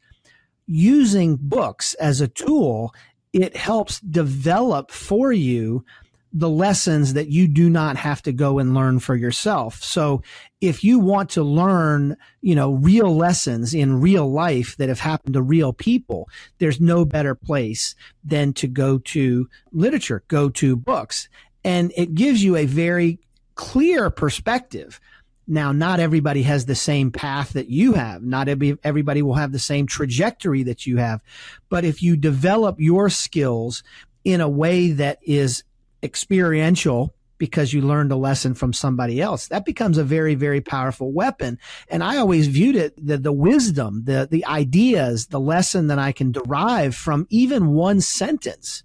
using 0.67 1.39
books 1.41 1.95
as 1.95 2.21
a 2.21 2.29
tool, 2.29 2.95
it 3.33 3.57
helps 3.57 4.01
develop 4.01 4.91
for 4.91 5.33
you 5.33 5.85
the 6.33 6.49
lessons 6.49 7.15
that 7.15 7.29
you 7.29 7.49
do 7.49 7.71
not 7.71 7.97
have 7.97 8.23
to 8.23 8.33
go 8.33 8.59
and 8.59 8.75
learn 8.75 8.99
for 8.99 9.17
yourself. 9.17 9.83
So 9.83 10.23
if 10.61 10.85
you 10.85 10.99
want 10.99 11.31
to 11.31 11.43
learn, 11.43 12.17
you 12.43 12.55
know, 12.55 12.73
real 12.73 13.15
lessons 13.15 13.73
in 13.73 14.01
real 14.01 14.31
life 14.31 14.77
that 14.77 14.89
have 14.89 15.01
happened 15.01 15.35
to 15.35 15.43
real 15.43 15.73
people, 15.73 16.29
there's 16.59 16.81
no 16.81 17.05
better 17.05 17.35
place 17.35 17.95
than 18.23 18.53
to 18.55 18.67
go 18.67 18.99
to 18.99 19.49
literature, 19.73 20.23
go 20.29 20.51
to 20.51 20.77
books. 20.77 21.29
And 21.65 21.93
it 21.97 22.15
gives 22.15 22.45
you 22.45 22.57
a 22.57 22.67
very 22.67 23.21
clear 23.55 24.11
perspective. 24.11 25.01
Now, 25.47 25.73
not 25.73 25.99
everybody 25.99 26.43
has 26.43 26.67
the 26.67 26.75
same 26.75 27.11
path 27.11 27.55
that 27.55 27.71
you 27.71 27.95
have. 27.95 28.23
Not 28.23 28.49
every, 28.49 28.77
everybody 28.85 29.23
will 29.23 29.35
have 29.35 29.53
the 29.53 29.59
same 29.59 29.87
trajectory 29.87 30.63
that 30.65 30.87
you 30.87 30.99
have. 30.99 31.23
But 31.71 31.87
if 31.87 32.03
you 32.03 32.17
develop 32.17 32.79
your 32.79 33.09
skills 33.09 33.83
in 34.25 34.43
a 34.43 34.49
way 34.49 34.91
that 34.93 35.19
is 35.23 35.65
experiential 36.03 37.15
because 37.39 37.73
you 37.73 37.81
learned 37.81 38.13
a 38.13 38.17
lesson 38.17 38.53
from 38.53 38.73
somebody 38.73 39.21
else. 39.21 39.49
That 39.49 39.65
becomes 39.65 39.97
a 39.97 40.05
very, 40.05 40.35
very 40.35 40.61
powerful 40.61 41.13
weapon. 41.13 41.59
And 41.89 42.03
I 42.03 42.17
always 42.17 42.49
viewed 42.49 42.77
it 42.77 42.95
that 43.07 43.23
the 43.23 43.33
wisdom, 43.33 44.03
the, 44.05 44.29
the 44.29 44.45
ideas, 44.45 45.29
the 45.29 45.41
lesson 45.41 45.87
that 45.87 45.99
I 45.99 46.13
can 46.13 46.33
derive 46.33 46.95
from 46.95 47.27
even 47.31 47.69
one 47.69 48.01
sentence 48.01 48.83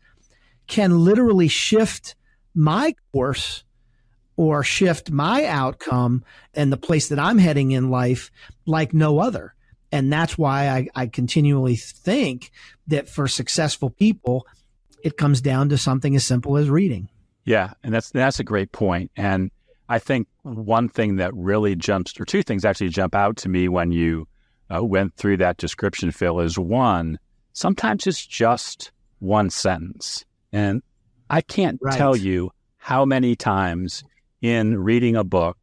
can 0.68 1.00
literally 1.00 1.48
shift 1.48 2.16
my 2.54 2.96
course 3.12 3.64
or 4.38 4.64
shift 4.64 5.12
my 5.12 5.46
outcome 5.46 6.24
and 6.54 6.72
the 6.72 6.78
place 6.78 7.10
that 7.10 7.20
I'm 7.20 7.38
heading 7.38 7.72
in 7.72 7.90
life 7.90 8.32
like 8.66 8.94
no 8.94 9.20
other. 9.20 9.54
And 9.92 10.12
that's 10.12 10.38
why 10.38 10.70
I, 10.70 10.88
I 10.96 11.08
continually 11.08 11.76
think 11.76 12.52
that 12.88 13.08
for 13.08 13.28
successful 13.28 13.92
people, 13.92 14.48
it 15.04 15.18
comes 15.18 15.42
down 15.42 15.70
to 15.70 15.78
something 15.78 16.16
as 16.16 16.26
simple 16.26 16.58
as 16.58 16.70
reading. 16.70 17.10
Yeah, 17.46 17.74
and 17.84 17.94
that's 17.94 18.10
that's 18.10 18.40
a 18.40 18.44
great 18.44 18.72
point. 18.72 19.12
And 19.18 19.52
I 19.90 20.00
think 20.00 20.28
one 20.44 20.88
thing 20.88 21.18
that 21.18 21.34
really 21.36 21.76
jumps, 21.76 22.20
or 22.20 22.26
two 22.26 22.42
things 22.42 22.66
actually 22.66 22.90
jump 22.90 23.14
out 23.14 23.36
to 23.38 23.50
me 23.50 23.68
when 23.68 23.92
you 23.92 24.28
uh, 24.74 24.84
went 24.84 25.16
through 25.16 25.38
that 25.38 25.58
description, 25.58 26.12
Phil, 26.12 26.40
is 26.40 26.58
one, 26.58 27.20
sometimes 27.52 28.08
it's 28.08 28.26
just 28.26 28.92
one 29.20 29.50
sentence. 29.50 30.24
And 30.54 30.82
I 31.30 31.42
can't 31.42 31.80
right. 31.82 31.98
tell 31.98 32.16
you 32.16 32.52
how 32.78 33.04
many 33.04 33.36
times 33.36 34.04
in 34.42 34.78
reading 34.78 35.16
a 35.16 35.24
book 35.24 35.58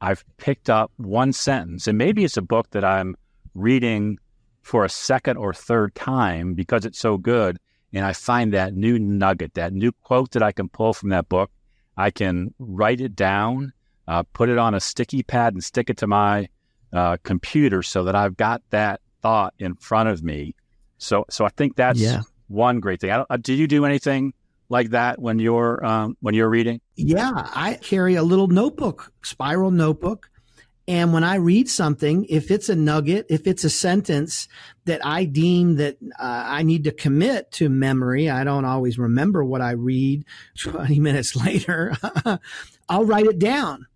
I've 0.00 0.24
picked 0.36 0.68
up 0.68 0.92
one 0.98 1.32
sentence, 1.32 1.86
and 1.86 1.96
maybe 1.96 2.24
it's 2.24 2.36
a 2.36 2.42
book 2.42 2.70
that 2.72 2.84
I'm 2.84 3.16
reading 3.54 4.18
for 4.60 4.84
a 4.84 4.88
second 4.90 5.38
or 5.38 5.54
third 5.54 5.94
time 5.94 6.52
because 6.52 6.84
it's 6.84 6.98
so 6.98 7.16
good 7.16 7.58
and 7.94 8.04
I 8.04 8.12
find 8.12 8.52
that 8.52 8.74
new 8.74 8.98
nugget, 8.98 9.54
that 9.54 9.72
new 9.72 9.92
quote 9.92 10.32
that 10.32 10.42
I 10.42 10.52
can 10.52 10.68
pull 10.68 10.92
from 10.92 11.10
that 11.10 11.28
book. 11.28 11.50
I 11.96 12.10
can 12.10 12.52
write 12.58 13.00
it 13.00 13.14
down, 13.14 13.72
uh, 14.08 14.24
put 14.32 14.48
it 14.48 14.58
on 14.58 14.74
a 14.74 14.80
sticky 14.80 15.22
pad, 15.22 15.54
and 15.54 15.62
stick 15.62 15.88
it 15.88 15.96
to 15.98 16.08
my 16.08 16.48
uh, 16.92 17.18
computer 17.22 17.82
so 17.82 18.04
that 18.04 18.16
I've 18.16 18.36
got 18.36 18.62
that 18.70 19.00
thought 19.22 19.54
in 19.58 19.76
front 19.76 20.08
of 20.08 20.22
me. 20.24 20.54
So, 20.98 21.24
so 21.30 21.44
I 21.44 21.50
think 21.50 21.76
that's 21.76 22.00
yeah. 22.00 22.22
one 22.48 22.80
great 22.80 23.00
thing. 23.00 23.10
Uh, 23.10 23.24
do 23.40 23.54
you 23.54 23.68
do 23.68 23.84
anything 23.84 24.34
like 24.68 24.90
that 24.90 25.20
when 25.20 25.38
you're 25.38 25.84
um, 25.84 26.16
when 26.20 26.34
you're 26.34 26.48
reading? 26.48 26.80
Yeah, 26.96 27.30
I 27.54 27.74
carry 27.74 28.16
a 28.16 28.22
little 28.22 28.48
notebook, 28.48 29.12
spiral 29.22 29.70
notebook, 29.70 30.28
and 30.86 31.14
when 31.14 31.24
I 31.24 31.36
read 31.36 31.68
something, 31.68 32.26
if 32.28 32.50
it's 32.50 32.68
a 32.68 32.76
nugget, 32.76 33.26
if 33.30 33.46
it's 33.46 33.64
a 33.64 33.70
sentence 33.70 34.48
that 34.84 35.04
I 35.04 35.24
deem 35.24 35.76
that 35.76 35.96
uh, 36.18 36.44
I 36.46 36.62
need 36.62 36.84
to 36.84 36.90
commit 36.92 37.50
to 37.52 37.70
memory, 37.70 38.28
I 38.28 38.44
don't 38.44 38.66
always 38.66 38.98
remember 38.98 39.42
what 39.44 39.62
I 39.62 39.72
read 39.72 40.24
20 40.58 41.00
minutes 41.00 41.34
later. 41.34 41.96
I'll 42.88 43.06
write 43.06 43.26
it 43.26 43.38
down. 43.38 43.86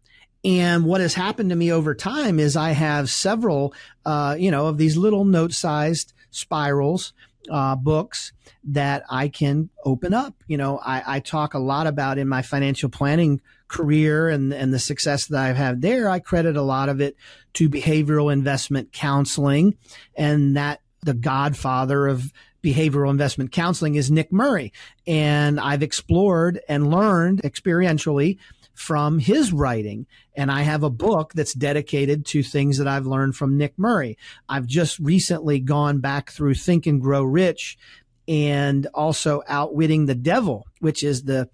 And 0.45 0.85
what 0.85 1.01
has 1.01 1.15
happened 1.15 1.51
to 1.51 1.57
me 1.57 1.73
over 1.73 1.95
time 1.95 2.39
is 2.39 2.57
I 2.57 2.71
have 2.71 3.11
several, 3.11 3.75
uh, 4.07 4.37
you 4.39 4.51
know, 4.51 4.67
of 4.67 4.79
these 4.79 4.97
little 4.97 5.25
note 5.25 5.53
sized 5.53 6.15
spirals, 6.31 7.13
uh, 7.51 7.77
books 7.77 8.33
that 8.65 9.05
I 9.11 9.29
can 9.29 9.71
open 9.85 10.15
up. 10.15 10.35
You 10.47 10.57
know, 10.57 10.79
I, 10.79 11.17
I 11.17 11.21
talk 11.21 11.55
a 11.55 11.59
lot 11.59 11.87
about 11.87 12.19
in 12.19 12.29
my 12.29 12.43
financial 12.43 12.89
planning 12.89 13.41
career 13.69 14.29
and, 14.29 14.53
and 14.53 14.73
the 14.73 14.79
success 14.79 15.27
that 15.27 15.41
I've 15.41 15.57
had 15.57 15.83
there, 15.83 16.09
I 16.09 16.19
credit 16.19 16.57
a 16.57 16.63
lot 16.63 16.89
of 16.89 17.01
it 17.01 17.17
to 17.55 17.69
behavioral 17.69 18.33
investment 18.33 18.93
counseling 18.93 19.77
and 20.17 20.57
that 20.57 20.81
the 21.03 21.15
godfather 21.15 22.07
of 22.07 22.33
behavioral 22.63 23.11
investment 23.11 23.53
counseling 23.53 23.95
is 23.95 24.11
Nick 24.11 24.33
Murray. 24.33 24.73
And 25.07 25.61
I've 25.61 25.83
explored 25.83 26.61
and 26.69 26.91
learned 26.91 27.43
experientially 27.43 28.39
from 28.79 29.19
his 29.19 29.53
writing. 29.53 30.07
And 30.37 30.53
I 30.53 30.63
have 30.63 30.85
a 30.85 30.91
book 30.91 31.33
that's 31.35 31.53
dedicated 31.53 32.25
to 32.27 32.45
things 32.45 32.79
that 32.79 32.87
I've 32.87 33.07
learned 33.07 33.35
from 33.35 33.59
Nick 33.59 33.77
Murray. 33.77 34.17
I've 34.49 34.67
just 34.67 35.01
recently 35.01 35.59
gone 35.59 35.99
back 35.99 36.31
through 36.31 36.55
Think 36.55 36.87
and 36.87 37.01
Grow 37.01 37.25
Rich 37.25 37.77
and 38.29 38.87
also 38.95 39.43
Outwitting 39.49 40.07
the 40.07 40.15
Devil, 40.15 40.65
which 40.79 41.03
is 41.03 41.25
the 41.25 41.51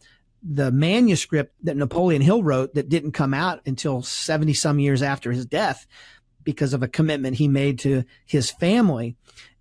the 0.46 0.70
manuscript 0.70 1.54
that 1.62 1.78
Napoleon 1.78 2.20
Hill 2.20 2.42
wrote 2.42 2.74
that 2.74 2.90
didn't 2.90 3.12
come 3.12 3.32
out 3.32 3.62
until 3.64 4.02
70 4.02 4.52
some 4.52 4.78
years 4.78 5.00
after 5.00 5.32
his 5.32 5.46
death 5.46 5.86
because 6.42 6.74
of 6.74 6.82
a 6.82 6.88
commitment 6.88 7.38
he 7.38 7.48
made 7.48 7.78
to 7.78 8.04
his 8.26 8.50
family. 8.50 9.16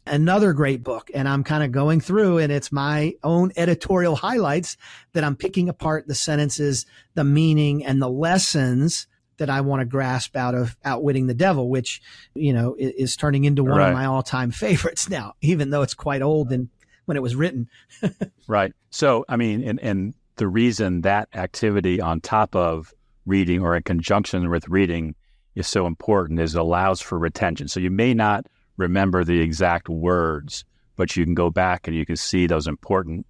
Another 0.06 0.54
great 0.54 0.84
book. 0.84 1.10
And 1.14 1.28
I'm 1.28 1.44
kind 1.44 1.64
of 1.64 1.72
going 1.72 2.02
through 2.02 2.40
and 2.40 2.52
it's 2.52 2.72
my 2.72 3.16
own 3.24 3.52
editorial 3.56 4.16
highlights 4.16 4.78
that 5.14 5.24
I'm 5.24 5.36
picking 5.36 5.70
apart 5.70 6.08
the 6.08 6.16
sentences, 6.16 6.86
the 7.14 7.24
meaning 7.24 7.86
and 7.86 8.02
the 8.02 8.10
lessons 8.10 9.08
that 9.38 9.50
I 9.50 9.62
want 9.62 9.82
to 9.82 9.86
grasp 9.86 10.36
out 10.36 10.56
of 10.56 10.76
Outwitting 10.86 11.28
the 11.28 11.34
Devil, 11.34 11.70
which, 11.70 12.02
you 12.36 12.54
know, 12.54 12.76
is, 12.78 13.16
turning 13.16 13.46
into 13.46 13.64
one 13.64 13.78
right. 13.78 13.90
of 13.90 13.94
my 13.94 14.06
all 14.06 14.24
time 14.24 14.52
favorites 14.52 15.10
now, 15.10 15.34
even 15.42 15.70
though 15.70 15.82
it's 15.82 15.94
quite 15.94 16.22
old 16.22 16.52
and 16.52 16.70
when 17.06 17.18
it 17.18 17.24
was 17.24 17.36
written. 17.36 17.70
right. 18.48 18.74
So, 18.90 19.26
I 19.28 19.36
mean, 19.36 19.64
and, 19.68 19.80
and 19.80 20.14
the 20.36 20.48
reason 20.48 21.02
that 21.02 21.30
activity 21.34 22.00
on 22.00 22.22
top 22.22 22.56
of 22.56 22.94
reading 23.26 23.62
or 23.62 23.76
in 23.76 23.84
conjunction 23.84 24.50
with 24.50 24.68
reading 24.68 25.16
is 25.56 25.68
so 25.68 25.86
important 25.86 26.40
is 26.40 26.56
it 26.56 26.62
allows 26.62 27.02
for 27.02 27.18
retention. 27.18 27.68
So 27.68 27.80
you 27.80 27.92
may 27.92 28.14
not 28.14 28.48
remember 28.78 29.24
the 29.24 29.40
exact 29.40 29.90
words, 29.90 30.66
but 30.96 31.16
you 31.16 31.26
can 31.26 31.34
go 31.34 31.50
back 31.50 31.88
and 31.88 31.96
you 31.96 32.06
can 32.06 32.16
see 32.16 32.48
those 32.48 32.68
important 32.68 33.26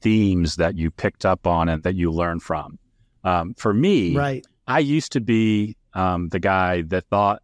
themes 0.00 0.56
that 0.56 0.76
you 0.76 0.90
picked 0.90 1.24
up 1.24 1.46
on 1.46 1.68
and 1.68 1.82
that 1.82 1.94
you 1.94 2.10
learned 2.10 2.42
from. 2.42 2.78
Um, 3.24 3.54
for 3.54 3.72
me, 3.72 4.16
right. 4.16 4.44
I 4.66 4.80
used 4.80 5.12
to 5.12 5.20
be 5.20 5.76
um, 5.94 6.28
the 6.28 6.40
guy 6.40 6.82
that 6.82 7.06
thought 7.08 7.42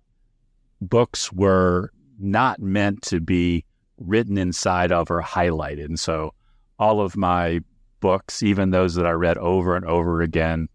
books 0.80 1.32
were 1.32 1.92
not 2.18 2.60
meant 2.60 3.02
to 3.02 3.20
be 3.20 3.64
written 3.98 4.38
inside 4.38 4.92
of 4.92 5.10
or 5.10 5.22
highlighted. 5.22 5.86
And 5.86 5.98
so 5.98 6.34
all 6.78 7.00
of 7.00 7.16
my 7.16 7.60
books, 8.00 8.42
even 8.42 8.70
those 8.70 8.94
that 8.94 9.06
I 9.06 9.12
read 9.12 9.38
over 9.38 9.76
and 9.76 9.84
over 9.84 10.22
again, 10.22 10.68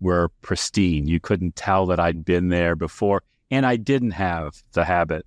were 0.00 0.30
pristine. 0.42 1.06
You 1.08 1.20
couldn't 1.20 1.56
tell 1.56 1.86
that 1.86 2.00
I'd 2.00 2.24
been 2.24 2.48
there 2.48 2.76
before. 2.76 3.22
And 3.50 3.66
I 3.66 3.76
didn't 3.76 4.12
have 4.12 4.62
the 4.72 4.84
habit 4.84 5.26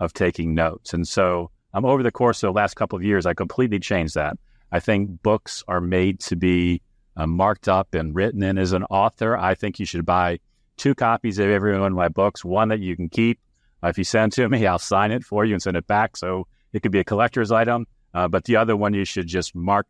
of 0.00 0.12
taking 0.12 0.54
notes. 0.54 0.94
And 0.94 1.06
so 1.06 1.50
um, 1.74 1.84
over 1.84 2.02
the 2.02 2.10
course 2.10 2.42
of 2.42 2.48
the 2.48 2.58
last 2.58 2.74
couple 2.74 2.96
of 2.96 3.04
years, 3.04 3.26
I 3.26 3.34
completely 3.34 3.78
changed 3.78 4.14
that. 4.14 4.38
I 4.70 4.80
think 4.80 5.22
books 5.22 5.64
are 5.68 5.80
made 5.80 6.20
to 6.20 6.36
be 6.36 6.82
uh, 7.16 7.26
marked 7.26 7.68
up 7.68 7.94
and 7.94 8.14
written. 8.14 8.42
And 8.42 8.58
as 8.58 8.72
an 8.72 8.84
author, 8.84 9.36
I 9.36 9.54
think 9.54 9.78
you 9.78 9.86
should 9.86 10.06
buy 10.06 10.38
two 10.76 10.94
copies 10.94 11.38
of 11.38 11.48
every 11.48 11.78
one 11.78 11.92
of 11.92 11.96
my 11.96 12.08
books, 12.08 12.44
one 12.44 12.68
that 12.68 12.80
you 12.80 12.96
can 12.96 13.08
keep. 13.08 13.40
If 13.82 13.98
you 13.98 14.04
send 14.04 14.32
to 14.32 14.48
me, 14.48 14.66
I'll 14.68 14.78
sign 14.78 15.10
it 15.10 15.24
for 15.24 15.44
you 15.44 15.54
and 15.54 15.62
send 15.62 15.76
it 15.76 15.86
back. 15.86 16.16
So 16.16 16.46
it 16.72 16.82
could 16.82 16.92
be 16.92 17.00
a 17.00 17.04
collector's 17.04 17.50
item. 17.50 17.86
Uh, 18.14 18.28
but 18.28 18.44
the 18.44 18.56
other 18.56 18.76
one 18.76 18.94
you 18.94 19.04
should 19.04 19.26
just 19.26 19.54
mark 19.54 19.86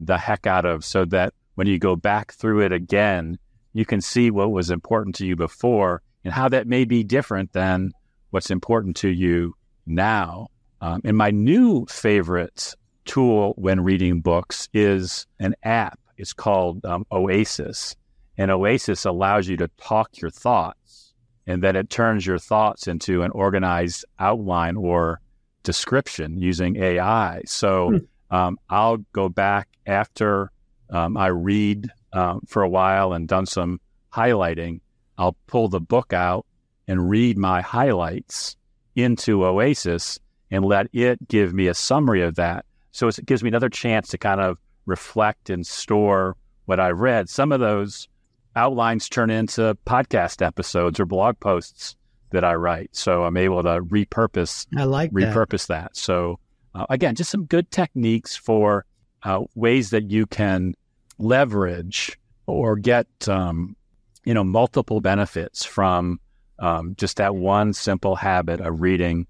the 0.00 0.18
heck 0.18 0.46
out 0.46 0.64
of 0.64 0.84
so 0.84 1.04
that 1.06 1.34
when 1.54 1.66
you 1.66 1.78
go 1.78 1.94
back 1.94 2.32
through 2.32 2.60
it 2.62 2.72
again, 2.72 3.38
you 3.72 3.84
can 3.84 4.00
see 4.00 4.30
what 4.30 4.50
was 4.50 4.70
important 4.70 5.14
to 5.16 5.26
you 5.26 5.36
before 5.36 6.02
and 6.24 6.32
how 6.32 6.48
that 6.48 6.66
may 6.66 6.84
be 6.84 7.04
different 7.04 7.52
than 7.52 7.92
what's 8.30 8.50
important 8.50 8.96
to 8.96 9.08
you 9.08 9.54
now. 9.86 10.48
Um, 10.80 11.00
and 11.04 11.16
my 11.16 11.30
new 11.30 11.86
favorite 11.86 12.74
tool 13.04 13.54
when 13.56 13.80
reading 13.80 14.20
books 14.20 14.68
is 14.72 15.26
an 15.38 15.54
app. 15.62 15.98
It's 16.16 16.32
called 16.32 16.84
um, 16.84 17.06
Oasis. 17.12 17.96
And 18.38 18.50
Oasis 18.50 19.04
allows 19.04 19.48
you 19.48 19.56
to 19.58 19.68
talk 19.76 20.20
your 20.20 20.30
thoughts 20.30 21.10
and 21.50 21.62
then 21.64 21.74
it 21.74 21.90
turns 21.90 22.24
your 22.24 22.38
thoughts 22.38 22.86
into 22.86 23.22
an 23.22 23.32
organized 23.32 24.04
outline 24.20 24.76
or 24.76 25.20
description 25.64 26.40
using 26.40 26.76
AI. 26.76 27.42
So 27.46 27.90
hmm. 27.90 28.34
um, 28.34 28.58
I'll 28.68 28.98
go 29.12 29.28
back 29.28 29.68
after 29.84 30.52
um, 30.90 31.16
I 31.16 31.26
read 31.26 31.88
um, 32.12 32.42
for 32.46 32.62
a 32.62 32.68
while 32.68 33.12
and 33.12 33.26
done 33.26 33.46
some 33.46 33.80
highlighting. 34.12 34.80
I'll 35.18 35.36
pull 35.48 35.68
the 35.68 35.80
book 35.80 36.12
out 36.12 36.46
and 36.90 37.08
read 37.08 37.38
my 37.38 37.60
highlights 37.60 38.56
into 38.96 39.44
Oasis 39.44 40.18
and 40.50 40.64
let 40.64 40.88
it 40.92 41.28
give 41.28 41.54
me 41.54 41.68
a 41.68 41.74
summary 41.74 42.20
of 42.22 42.34
that. 42.34 42.64
So 42.90 43.06
it 43.06 43.24
gives 43.24 43.44
me 43.44 43.48
another 43.48 43.68
chance 43.68 44.08
to 44.08 44.18
kind 44.18 44.40
of 44.40 44.58
reflect 44.86 45.50
and 45.50 45.64
store 45.64 46.36
what 46.64 46.80
I've 46.80 46.98
read. 46.98 47.28
Some 47.28 47.52
of 47.52 47.60
those 47.60 48.08
outlines 48.56 49.08
turn 49.08 49.30
into 49.30 49.78
podcast 49.86 50.44
episodes 50.44 50.98
or 50.98 51.06
blog 51.06 51.38
posts 51.38 51.94
that 52.30 52.42
I 52.42 52.54
write. 52.54 52.90
So 52.92 53.22
I'm 53.22 53.36
able 53.36 53.62
to 53.62 53.82
repurpose. 53.82 54.66
I 54.76 54.82
like 54.82 55.12
repurpose 55.12 55.68
that. 55.68 55.92
that. 55.92 55.96
So 55.96 56.40
uh, 56.74 56.86
again, 56.90 57.14
just 57.14 57.30
some 57.30 57.44
good 57.44 57.70
techniques 57.70 58.34
for 58.34 58.84
uh, 59.22 59.44
ways 59.54 59.90
that 59.90 60.10
you 60.10 60.26
can 60.26 60.74
leverage 61.18 62.18
or 62.46 62.74
get 62.74 63.06
um, 63.28 63.76
you 64.24 64.34
know 64.34 64.42
multiple 64.42 65.00
benefits 65.00 65.64
from 65.64 66.18
um, 66.60 66.94
just 66.96 67.16
that 67.16 67.34
one 67.34 67.72
simple 67.72 68.14
habit 68.14 68.60
of 68.60 68.80
reading 68.80 69.26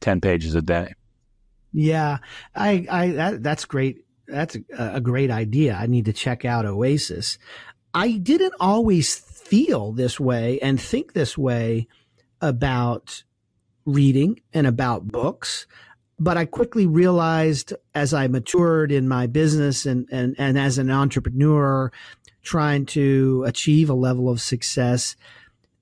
ten 0.00 0.20
pages 0.20 0.54
a 0.54 0.62
day. 0.62 0.94
Yeah, 1.72 2.18
I, 2.54 2.86
I 2.90 3.08
that, 3.08 3.42
that's 3.42 3.64
great. 3.64 4.04
That's 4.28 4.56
a, 4.56 4.94
a 4.94 5.00
great 5.00 5.30
idea. 5.30 5.74
I 5.74 5.86
need 5.86 6.04
to 6.04 6.12
check 6.12 6.44
out 6.44 6.66
Oasis. 6.66 7.38
I 7.92 8.12
didn't 8.12 8.54
always 8.60 9.16
feel 9.16 9.92
this 9.92 10.18
way 10.18 10.60
and 10.60 10.80
think 10.80 11.12
this 11.12 11.36
way 11.36 11.88
about 12.40 13.22
reading 13.84 14.40
and 14.52 14.66
about 14.66 15.08
books. 15.08 15.66
But 16.18 16.36
I 16.36 16.44
quickly 16.44 16.86
realized 16.86 17.72
as 17.94 18.14
I 18.14 18.28
matured 18.28 18.92
in 18.92 19.08
my 19.08 19.26
business 19.26 19.84
and, 19.84 20.08
and, 20.12 20.36
and 20.38 20.58
as 20.58 20.78
an 20.78 20.90
entrepreneur 20.90 21.90
trying 22.42 22.86
to 22.86 23.44
achieve 23.46 23.90
a 23.90 23.94
level 23.94 24.28
of 24.28 24.40
success 24.40 25.16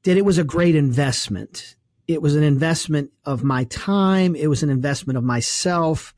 that 0.05 0.17
it 0.17 0.25
was 0.25 0.39
a 0.39 0.45
great 0.45 0.75
investment. 0.75 1.77
It 2.09 2.21
was 2.21 2.35
an 2.35 2.43
investment 2.43 3.11
of 3.25 3.45
my 3.45 3.65
time. 3.65 4.35
It 4.35 4.49
was 4.49 4.63
an 4.63 4.71
investment 4.71 5.17
of 5.17 5.25
myself. 5.25 6.15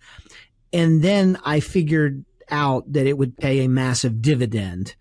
And 0.72 1.02
then 1.02 1.38
I 1.44 1.60
figured 1.60 2.24
out 2.50 2.92
that 2.92 3.06
it 3.06 3.18
would 3.18 3.36
pay 3.36 3.64
a 3.64 3.68
massive 3.68 4.20
dividend 4.20 4.94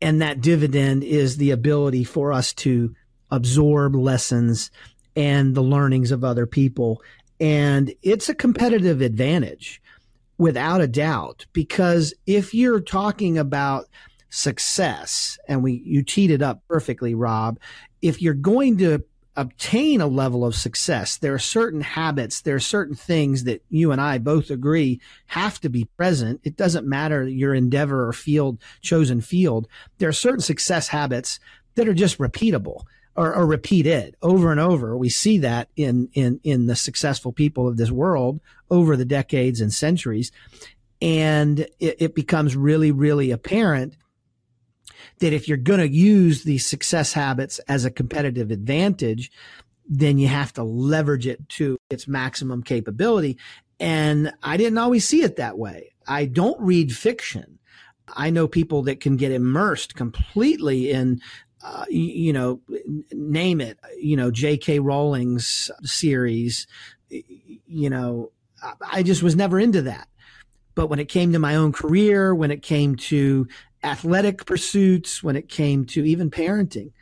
and 0.00 0.20
that 0.20 0.40
dividend 0.40 1.04
is 1.04 1.36
the 1.36 1.50
ability 1.50 2.04
for 2.04 2.32
us 2.32 2.52
to 2.52 2.94
absorb 3.30 3.94
lessons 3.94 4.70
and 5.14 5.54
the 5.54 5.62
learnings 5.62 6.12
of 6.12 6.22
other 6.22 6.46
people. 6.46 7.02
And 7.40 7.94
it's 8.02 8.28
a 8.28 8.34
competitive 8.34 9.00
advantage 9.00 9.80
without 10.38 10.82
a 10.82 10.86
doubt, 10.86 11.46
because 11.52 12.12
if 12.26 12.52
you're 12.52 12.80
talking 12.80 13.38
about 13.38 13.86
success 14.28 15.38
and 15.48 15.62
we, 15.62 15.82
you 15.84 16.02
teed 16.02 16.30
it 16.30 16.42
up 16.42 16.62
perfectly, 16.68 17.14
Rob, 17.14 17.58
if 18.02 18.20
you're 18.20 18.34
going 18.34 18.78
to 18.78 19.04
obtain 19.36 20.00
a 20.00 20.06
level 20.06 20.44
of 20.44 20.54
success, 20.54 21.18
there 21.18 21.34
are 21.34 21.38
certain 21.38 21.82
habits, 21.82 22.40
there 22.40 22.56
are 22.56 22.60
certain 22.60 22.94
things 22.94 23.44
that 23.44 23.62
you 23.68 23.92
and 23.92 24.00
I 24.00 24.18
both 24.18 24.50
agree 24.50 25.00
have 25.26 25.60
to 25.60 25.68
be 25.68 25.84
present. 25.84 26.40
It 26.42 26.56
doesn't 26.56 26.86
matter 26.86 27.28
your 27.28 27.54
endeavor 27.54 28.08
or 28.08 28.12
field, 28.12 28.58
chosen 28.80 29.20
field. 29.20 29.68
There 29.98 30.08
are 30.08 30.14
certain 30.14 30.40
success 30.40 30.88
habits 30.88 31.38
that 31.74 31.86
are 31.86 31.94
just 31.94 32.18
repeatable 32.18 32.84
or, 33.14 33.34
or 33.34 33.46
repeated 33.46 34.16
over 34.22 34.50
and 34.50 34.60
over. 34.60 34.96
We 34.96 35.10
see 35.10 35.38
that 35.38 35.68
in, 35.76 36.08
in, 36.14 36.40
in 36.42 36.66
the 36.66 36.76
successful 36.76 37.32
people 37.32 37.68
of 37.68 37.76
this 37.76 37.90
world 37.90 38.40
over 38.70 38.96
the 38.96 39.04
decades 39.04 39.60
and 39.60 39.72
centuries. 39.72 40.32
And 41.02 41.60
it, 41.78 41.96
it 41.98 42.14
becomes 42.14 42.56
really, 42.56 42.90
really 42.90 43.30
apparent 43.30 43.96
that 45.18 45.32
if 45.32 45.48
you're 45.48 45.56
going 45.56 45.80
to 45.80 45.88
use 45.88 46.44
these 46.44 46.66
success 46.66 47.12
habits 47.12 47.58
as 47.60 47.84
a 47.84 47.90
competitive 47.90 48.50
advantage, 48.50 49.30
then 49.88 50.18
you 50.18 50.28
have 50.28 50.52
to 50.54 50.62
leverage 50.62 51.26
it 51.26 51.48
to 51.48 51.78
its 51.90 52.08
maximum 52.08 52.62
capability. 52.62 53.38
And 53.78 54.32
I 54.42 54.56
didn't 54.56 54.78
always 54.78 55.06
see 55.06 55.22
it 55.22 55.36
that 55.36 55.58
way. 55.58 55.92
I 56.08 56.26
don't 56.26 56.60
read 56.60 56.94
fiction. 56.94 57.58
I 58.08 58.30
know 58.30 58.48
people 58.48 58.82
that 58.82 59.00
can 59.00 59.16
get 59.16 59.32
immersed 59.32 59.94
completely 59.94 60.90
in, 60.90 61.20
uh, 61.62 61.84
you, 61.88 62.32
know, 62.32 62.60
name 63.12 63.60
it, 63.60 63.78
you 63.98 64.16
know, 64.16 64.30
J.K. 64.30 64.78
Rowling's 64.78 65.70
series. 65.82 66.66
You 67.10 67.90
know, 67.90 68.30
I 68.90 69.02
just 69.02 69.22
was 69.22 69.36
never 69.36 69.58
into 69.58 69.82
that. 69.82 70.08
But 70.74 70.88
when 70.88 70.98
it 70.98 71.08
came 71.08 71.32
to 71.32 71.38
my 71.38 71.56
own 71.56 71.72
career, 71.72 72.34
when 72.34 72.50
it 72.50 72.62
came 72.62 72.96
to 72.96 73.48
athletic 73.86 74.44
pursuits, 74.44 75.22
when 75.22 75.36
it 75.36 75.48
came 75.48 75.84
to 75.86 76.04
even 76.04 76.30
parenting. 76.30 76.92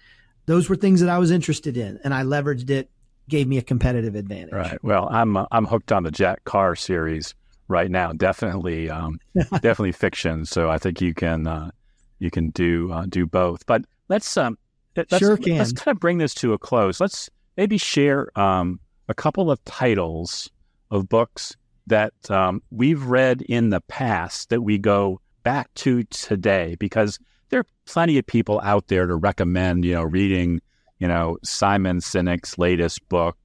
Those 0.47 0.69
were 0.69 0.77
things 0.77 1.01
that 1.01 1.09
I 1.09 1.19
was 1.19 1.31
interested 1.31 1.77
in, 1.77 1.99
and 2.05 2.13
I 2.13 2.23
leveraged 2.23 2.71
it. 2.71 2.91
Gave 3.29 3.49
me 3.49 3.57
a 3.57 3.63
competitive 3.63 4.15
advantage. 4.15 4.53
Right. 4.53 4.85
Well, 4.85 5.09
I'm 5.11 5.37
uh, 5.37 5.47
I'm 5.51 5.65
hooked 5.65 5.93
on 5.93 6.03
the 6.03 6.11
Jack 6.11 6.45
Carr 6.45 6.77
series 6.77 7.35
right 7.69 7.91
now. 7.91 8.13
Definitely, 8.13 8.91
um, 8.91 9.19
definitely 9.35 9.93
fiction. 9.93 10.45
So 10.45 10.69
I 10.69 10.77
think 10.77 11.01
you 11.01 11.15
can 11.15 11.47
uh, 11.47 11.71
you 12.19 12.31
can 12.31 12.51
do 12.51 12.93
uh, 12.93 13.07
do 13.09 13.27
both. 13.27 13.65
But 13.65 13.87
let's 14.09 14.37
um 14.37 14.59
let's, 14.95 15.17
sure 15.17 15.39
can. 15.39 15.57
let's 15.57 15.73
kind 15.73 15.97
of 15.97 16.01
bring 16.01 16.19
this 16.19 16.35
to 16.35 16.53
a 16.53 16.59
close. 16.59 17.01
Let's 17.01 17.31
maybe 17.57 17.79
share 17.79 18.29
um, 18.39 18.79
a 19.09 19.15
couple 19.15 19.51
of 19.51 19.65
titles 19.65 20.51
of 20.91 21.09
books 21.09 21.57
that 21.87 22.13
um, 22.31 22.63
we've 22.71 23.05
read 23.05 23.43
in 23.43 23.71
the 23.71 23.81
past 23.83 24.51
that 24.51 24.63
we 24.63 24.79
go 24.79 25.21
back 25.45 25.73
to 25.75 26.03
today 26.05 26.77
because 26.81 27.19
there 27.51 27.61
are 27.61 27.67
plenty 27.87 28.19
of 28.19 28.27
people 28.27 28.61
out 28.63 28.89
there 28.89 29.07
to 29.07 29.15
recommend, 29.15 29.85
you 29.85 29.95
know, 29.95 30.03
reading, 30.03 30.61
you 30.99 31.07
know, 31.07 31.39
Simon 31.45 31.99
Sinek's 31.99 32.59
latest 32.59 33.09
book. 33.09 33.37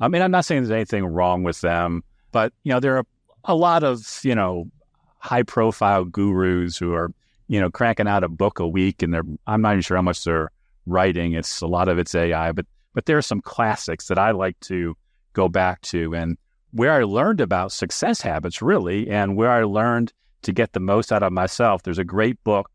I 0.00 0.08
mean, 0.08 0.22
I'm 0.22 0.30
not 0.30 0.46
saying 0.46 0.62
there's 0.62 0.70
anything 0.70 1.04
wrong 1.04 1.42
with 1.42 1.60
them, 1.60 2.02
but, 2.32 2.54
you 2.62 2.72
know, 2.72 2.80
there 2.80 2.96
are 2.96 3.06
a 3.44 3.54
lot 3.54 3.84
of, 3.84 4.20
you 4.22 4.34
know, 4.34 4.70
high 5.18 5.42
profile 5.42 6.04
gurus 6.04 6.78
who 6.78 6.94
are, 6.94 7.12
you 7.48 7.60
know, 7.60 7.70
cranking 7.70 8.08
out 8.08 8.24
a 8.24 8.28
book 8.28 8.60
a 8.60 8.66
week 8.66 9.02
and 9.02 9.12
they're, 9.12 9.24
I'm 9.46 9.60
not 9.60 9.72
even 9.72 9.82
sure 9.82 9.98
how 9.98 10.02
much 10.02 10.24
they're 10.24 10.50
writing. 10.86 11.34
It's 11.34 11.60
a 11.60 11.66
lot 11.66 11.88
of 11.88 11.98
it's 11.98 12.14
AI, 12.14 12.52
but, 12.52 12.64
but 12.94 13.04
there 13.04 13.18
are 13.18 13.22
some 13.22 13.42
classics 13.42 14.06
that 14.06 14.18
I 14.18 14.30
like 14.30 14.58
to 14.60 14.96
go 15.34 15.48
back 15.48 15.82
to 15.82 16.14
and 16.14 16.38
where 16.72 16.92
I 16.92 17.02
learned 17.02 17.40
about 17.40 17.72
success 17.72 18.20
habits 18.20 18.62
really, 18.62 19.10
and 19.10 19.36
where 19.36 19.50
I 19.50 19.64
learned 19.64 20.12
to 20.42 20.52
get 20.52 20.72
the 20.72 20.80
most 20.80 21.12
out 21.12 21.22
of 21.22 21.32
myself. 21.32 21.82
There's 21.82 21.98
a 21.98 22.04
great 22.04 22.42
book 22.44 22.70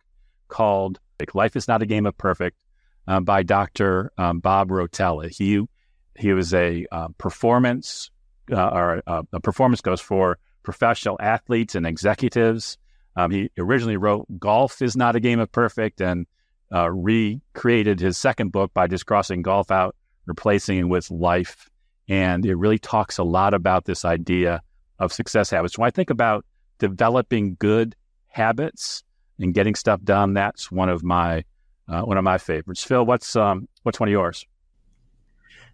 called 0.47 0.99
Life 1.33 1.55
is 1.55 1.67
Not 1.67 1.81
a 1.81 1.85
Game 1.85 2.05
of 2.05 2.17
Perfect 2.17 2.57
um, 3.07 3.23
by 3.23 3.43
Dr. 3.43 4.11
Um, 4.17 4.39
Bob 4.39 4.69
Rotella. 4.69 5.29
He, 5.29 5.61
he 6.17 6.33
was 6.33 6.53
a 6.53 6.85
uh, 6.91 7.07
performance, 7.17 8.11
uh, 8.51 8.69
or 8.69 9.03
uh, 9.07 9.23
a 9.33 9.39
performance 9.39 9.81
goes 9.81 10.01
for 10.01 10.37
professional 10.63 11.17
athletes 11.19 11.75
and 11.75 11.85
executives. 11.85 12.77
Um, 13.15 13.31
he 13.31 13.49
originally 13.57 13.97
wrote 13.97 14.27
Golf 14.39 14.81
is 14.81 14.97
Not 14.97 15.15
a 15.15 15.19
Game 15.19 15.39
of 15.39 15.51
Perfect 15.51 16.01
and 16.01 16.27
uh, 16.73 16.89
recreated 16.91 17.99
his 17.99 18.17
second 18.17 18.51
book 18.51 18.73
by 18.73 18.87
just 18.87 19.05
crossing 19.05 19.41
golf 19.41 19.71
out, 19.71 19.95
replacing 20.25 20.79
it 20.79 20.83
with 20.83 21.09
life. 21.11 21.69
And 22.07 22.45
it 22.45 22.55
really 22.55 22.79
talks 22.79 23.17
a 23.17 23.23
lot 23.23 23.53
about 23.53 23.85
this 23.85 24.03
idea 24.03 24.61
of 24.99 25.13
success 25.13 25.49
habits. 25.49 25.77
When 25.77 25.87
I 25.87 25.91
think 25.91 26.09
about 26.09 26.45
developing 26.79 27.55
good 27.59 27.95
habits 28.27 29.03
and 29.39 29.53
getting 29.53 29.75
stuff 29.75 30.01
done. 30.03 30.33
That's 30.33 30.71
one 30.71 30.89
of 30.89 31.03
my 31.03 31.43
uh, 31.87 32.01
one 32.01 32.17
of 32.17 32.23
my 32.23 32.37
favorites. 32.37 32.83
Phil, 32.83 33.05
what's 33.05 33.35
um, 33.35 33.67
what's 33.83 33.99
one 33.99 34.09
of 34.09 34.13
yours? 34.13 34.45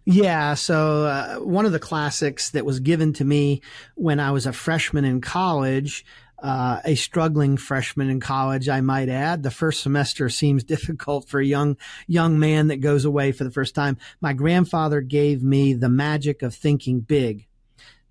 Yeah, 0.04 0.54
so 0.54 1.06
uh, 1.06 1.36
one 1.36 1.64
of 1.64 1.72
the 1.72 1.78
classics 1.78 2.50
that 2.50 2.64
was 2.64 2.80
given 2.80 3.12
to 3.14 3.24
me 3.24 3.62
when 3.94 4.18
I 4.18 4.32
was 4.32 4.46
a 4.46 4.52
freshman 4.52 5.04
in 5.04 5.20
college, 5.20 6.04
uh, 6.42 6.80
a 6.84 6.96
struggling 6.96 7.56
freshman 7.56 8.10
in 8.10 8.18
college, 8.18 8.68
I 8.68 8.80
might 8.80 9.08
add. 9.08 9.44
The 9.44 9.52
first 9.52 9.80
semester 9.80 10.28
seems 10.28 10.64
difficult 10.74 11.28
for 11.28 11.40
a 11.40 11.46
young 11.46 11.76
young 12.08 12.38
man 12.38 12.68
that 12.68 12.78
goes 12.78 13.04
away 13.04 13.32
for 13.32 13.44
the 13.44 13.50
first 13.50 13.74
time. 13.74 13.96
My 14.20 14.32
grandfather 14.32 15.00
gave 15.00 15.42
me 15.42 15.72
the 15.72 15.88
magic 15.88 16.42
of 16.42 16.54
thinking 16.54 17.00
big 17.00 17.46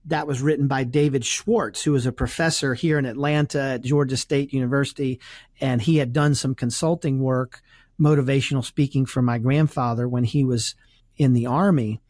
that 0.05 0.27
was 0.27 0.41
written 0.41 0.67
by 0.67 0.83
David 0.83 1.25
Schwartz, 1.25 1.83
who 1.83 1.91
was 1.91 2.05
a 2.05 2.11
professor 2.11 2.73
here 2.73 2.97
in 2.97 3.05
Atlanta 3.05 3.61
at 3.61 3.81
Georgia 3.81 4.17
State 4.17 4.53
University. 4.53 5.19
And 5.59 5.81
he 5.81 5.97
had 5.97 6.13
done 6.13 6.35
some 6.35 6.55
consulting 6.55 7.19
work, 7.19 7.61
motivational 7.99 8.65
speaking 8.65 9.05
for 9.05 9.21
my 9.21 9.37
grandfather 9.37 10.07
when 10.07 10.23
he 10.23 10.43
was 10.43 10.75
in 11.17 11.33
the 11.33 11.45
Army. 11.45 12.01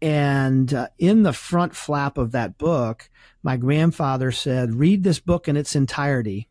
And 0.00 0.72
uh, 0.72 0.88
in 0.98 1.22
the 1.22 1.32
front 1.32 1.74
flap 1.74 2.18
of 2.18 2.32
that 2.32 2.58
book, 2.58 3.10
my 3.42 3.56
grandfather 3.56 4.32
said, 4.32 4.74
read 4.74 5.02
this 5.02 5.20
book 5.20 5.48
in 5.48 5.56
its 5.56 5.76
entirety. 5.76 6.48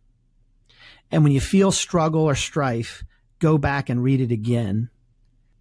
And 1.12 1.24
when 1.24 1.34
you 1.34 1.41
feel 1.41 1.71
struggle 1.71 2.21
or 2.21 2.36
strife, 2.36 3.04
go 3.39 3.58
back 3.58 3.89
and 3.89 4.04
read 4.04 4.21
it 4.21 4.32
again. 4.32 4.89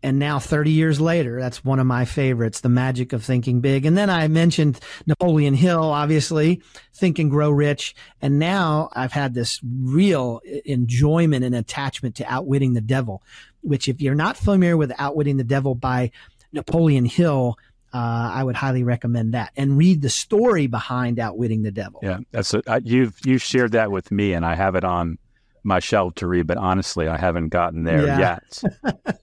And 0.05 0.19
now 0.19 0.39
30 0.39 0.71
years 0.71 1.01
later, 1.01 1.41
that's 1.41 1.65
one 1.65 1.79
of 1.79 1.87
my 1.87 2.05
favorites, 2.05 2.61
The 2.61 2.69
Magic 2.69 3.15
of 3.15 3.25
Thinking 3.25 3.63
Big. 3.63 3.87
And 3.87 3.97
then 3.97 4.11
I 4.11 4.29
mentioned 4.29 4.79
Napoleon 5.07 5.55
Hill, 5.55 5.83
obviously, 5.83 6.61
Think 6.93 7.19
and 7.19 7.31
Grow 7.31 7.51
Rich. 7.51 7.97
And 8.21 8.39
now 8.39 8.91
I've 8.93 9.13
had 9.13 9.33
this 9.33 9.61
real 9.65 10.43
enjoyment 10.67 11.43
and 11.43 11.55
attachment 11.55 12.17
to 12.17 12.31
Outwitting 12.31 12.75
the 12.75 12.83
Devil, 12.83 13.23
which 13.63 13.89
if 13.89 14.03
you're 14.03 14.15
not 14.15 14.37
familiar 14.37 14.77
with 14.77 14.93
Outwitting 14.99 15.39
the 15.39 15.43
Devil 15.43 15.75
by 15.75 16.11
Napoleon 16.53 17.07
Hill, 17.07 17.57
uh, 17.95 18.31
I 18.35 18.45
would 18.45 18.57
highly 18.57 18.83
recommend 18.83 19.33
that 19.33 19.53
and 19.57 19.79
read 19.79 20.03
the 20.03 20.11
story 20.11 20.67
behind 20.67 21.19
Outwitting 21.19 21.63
the 21.63 21.71
Devil. 21.71 22.01
Yeah, 22.03 22.19
that's 22.31 22.53
a, 22.53 22.63
uh, 22.67 22.81
you've 22.85 23.19
you've 23.25 23.43
shared 23.43 23.73
that 23.73 23.91
with 23.91 24.11
me, 24.11 24.35
and 24.35 24.45
I 24.45 24.55
have 24.55 24.75
it 24.75 24.85
on 24.85 25.17
my 25.65 25.81
shelf 25.81 26.15
to 26.17 26.27
read, 26.27 26.47
but 26.47 26.59
honestly, 26.59 27.09
I 27.09 27.17
haven't 27.17 27.49
gotten 27.49 27.85
there 27.85 28.07
yeah. 28.07 28.39
yet. 28.55 28.63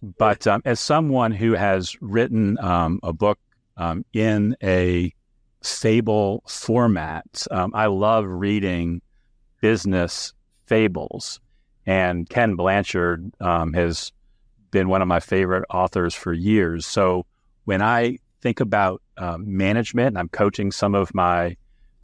but 0.18 0.48
um, 0.48 0.62
as 0.66 0.80
someone 0.80 1.32
who 1.32 1.54
has 1.54 1.96
written 2.02 2.58
um, 2.60 3.00
a 3.04 3.14
book 3.14 3.40
um, 3.78 4.04
in 4.14 4.56
a 4.62 5.14
fable 5.64 6.44
format, 6.48 7.46
um, 7.52 7.72
I 7.76 7.86
love 7.86 8.26
reading 8.26 9.02
business 9.62 10.34
fables. 10.66 11.40
And 11.86 12.28
Ken 12.28 12.56
Blanchard 12.56 13.32
um, 13.40 13.74
has 13.74 14.12
been 14.72 14.90
one 14.90 15.02
of 15.02 15.08
my 15.08 15.20
favorite 15.20 15.66
authors 15.70 16.16
for 16.16 16.34
years. 16.34 16.86
So 16.86 17.26
when 17.66 17.82
I 17.82 18.18
think 18.42 18.60
about 18.60 19.02
uh, 19.18 19.38
management, 19.38 20.08
and 20.08 20.18
I'm 20.18 20.30
coaching 20.30 20.72
some 20.72 20.96
of 20.96 21.14
my 21.14 21.56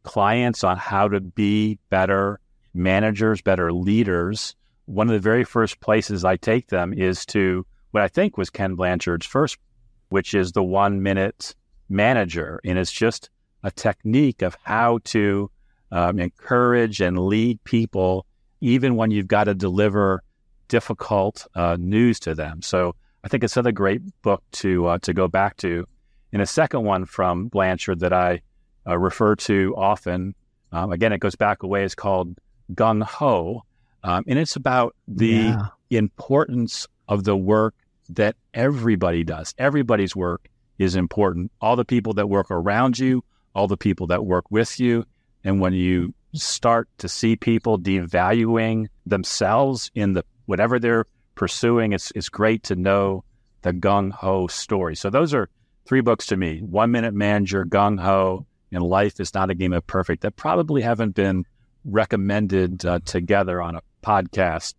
clients 0.04 0.64
on 0.64 0.78
how 0.78 1.08
to 1.08 1.20
be 1.20 1.80
better 1.90 2.40
managers, 2.78 3.42
better 3.42 3.74
leaders, 3.74 4.56
one 4.86 5.08
of 5.08 5.14
the 5.14 5.20
very 5.20 5.44
first 5.44 5.80
places 5.82 6.24
I 6.24 6.38
take 6.38 6.68
them 6.68 6.94
is 6.94 7.26
to 7.28 7.66
what 7.92 8.04
I 8.04 8.08
think 8.08 8.38
was 8.38 8.50
Ken 8.50 8.76
Blanchard's 8.76 9.26
first, 9.26 9.58
which 10.10 10.34
is 10.34 10.54
the 10.54 10.64
one 10.64 11.04
minute 11.04 11.54
manager. 11.90 12.62
And 12.64 12.78
it's 12.78 12.92
just 12.92 13.30
a 13.64 13.72
technique 13.72 14.42
of 14.42 14.56
how 14.64 15.00
to 15.06 15.52
um, 15.92 16.20
encourage 16.20 17.02
and 17.02 17.20
lead 17.20 17.64
people, 17.66 18.26
even 18.62 18.96
when 18.96 19.12
you've 19.12 19.28
got 19.28 19.46
to 19.46 19.54
deliver 19.54 20.24
difficult 20.70 21.46
uh, 21.56 21.78
news 21.80 22.20
to 22.22 22.34
them. 22.34 22.62
So 22.62 22.96
I 23.24 23.28
think 23.28 23.44
it's 23.44 23.58
another 23.58 23.72
great 23.74 24.02
book 24.22 24.44
to 24.54 24.88
uh, 24.88 24.98
to 25.00 25.14
go 25.14 25.28
back 25.28 25.58
to. 25.58 25.86
And 26.32 26.42
a 26.42 26.46
second 26.46 26.84
one 26.84 27.06
from 27.06 27.48
Blanchard 27.48 28.00
that 28.00 28.14
I 28.14 28.42
uh, 28.86 28.98
refer 28.98 29.36
to 29.36 29.74
often, 29.78 30.36
um, 30.72 30.92
again, 30.92 31.14
it 31.14 31.20
goes 31.20 31.36
back 31.36 31.64
a 31.64 31.68
way, 31.68 31.84
is 31.84 31.96
called 31.96 32.38
gung 32.74 33.04
ho, 33.04 33.64
um, 34.04 34.24
and 34.28 34.40
it's 34.40 34.56
about 34.56 34.96
the 35.08 35.28
yeah. 35.28 35.68
importance 35.90 36.88
of 37.08 37.24
the 37.24 37.36
work 37.36 37.76
that 38.10 38.36
everybody 38.54 39.24
does. 39.24 39.54
Everybody's 39.58 40.16
work 40.16 40.48
is 40.78 40.96
important. 40.96 41.52
All 41.62 41.76
the 41.76 41.86
people 41.86 42.14
that 42.14 42.28
work 42.28 42.52
around 42.52 43.00
you, 43.00 43.24
all 43.54 43.68
the 43.68 43.78
people 43.78 44.08
that 44.08 44.26
work 44.26 44.46
with 44.50 44.80
you, 44.80 45.06
and 45.44 45.60
when 45.60 45.74
you 45.74 46.14
start 46.34 46.88
to 47.00 47.10
see 47.10 47.36
people 47.36 47.80
devaluing 47.80 48.88
themselves 49.06 49.92
in 49.96 50.14
the 50.14 50.24
whatever 50.46 50.80
they're 50.80 51.06
pursuing, 51.36 51.94
it's 51.94 52.12
it's 52.16 52.30
great 52.30 52.64
to 52.64 52.76
know 52.76 53.24
the 53.62 53.74
gung 53.74 54.12
ho 54.12 54.48
story. 54.48 54.96
So 54.96 55.10
those 55.10 55.34
are 55.34 55.50
three 55.86 56.02
books 56.02 56.28
to 56.28 56.38
me: 56.38 56.60
One 56.60 56.92
Minute 56.92 57.14
Manager, 57.14 57.66
Gung 57.66 58.00
Ho, 58.00 58.46
and 58.72 58.84
Life 58.84 59.20
is 59.20 59.34
Not 59.34 59.50
a 59.50 59.56
Game 59.56 59.74
of 59.74 59.86
Perfect. 59.88 60.22
That 60.22 60.36
probably 60.36 60.82
haven't 60.82 61.16
been 61.16 61.46
recommended 61.86 62.86
uh, 62.86 63.00
together 63.06 63.62
on 63.62 63.76
a 63.76 63.82
podcast. 64.04 64.74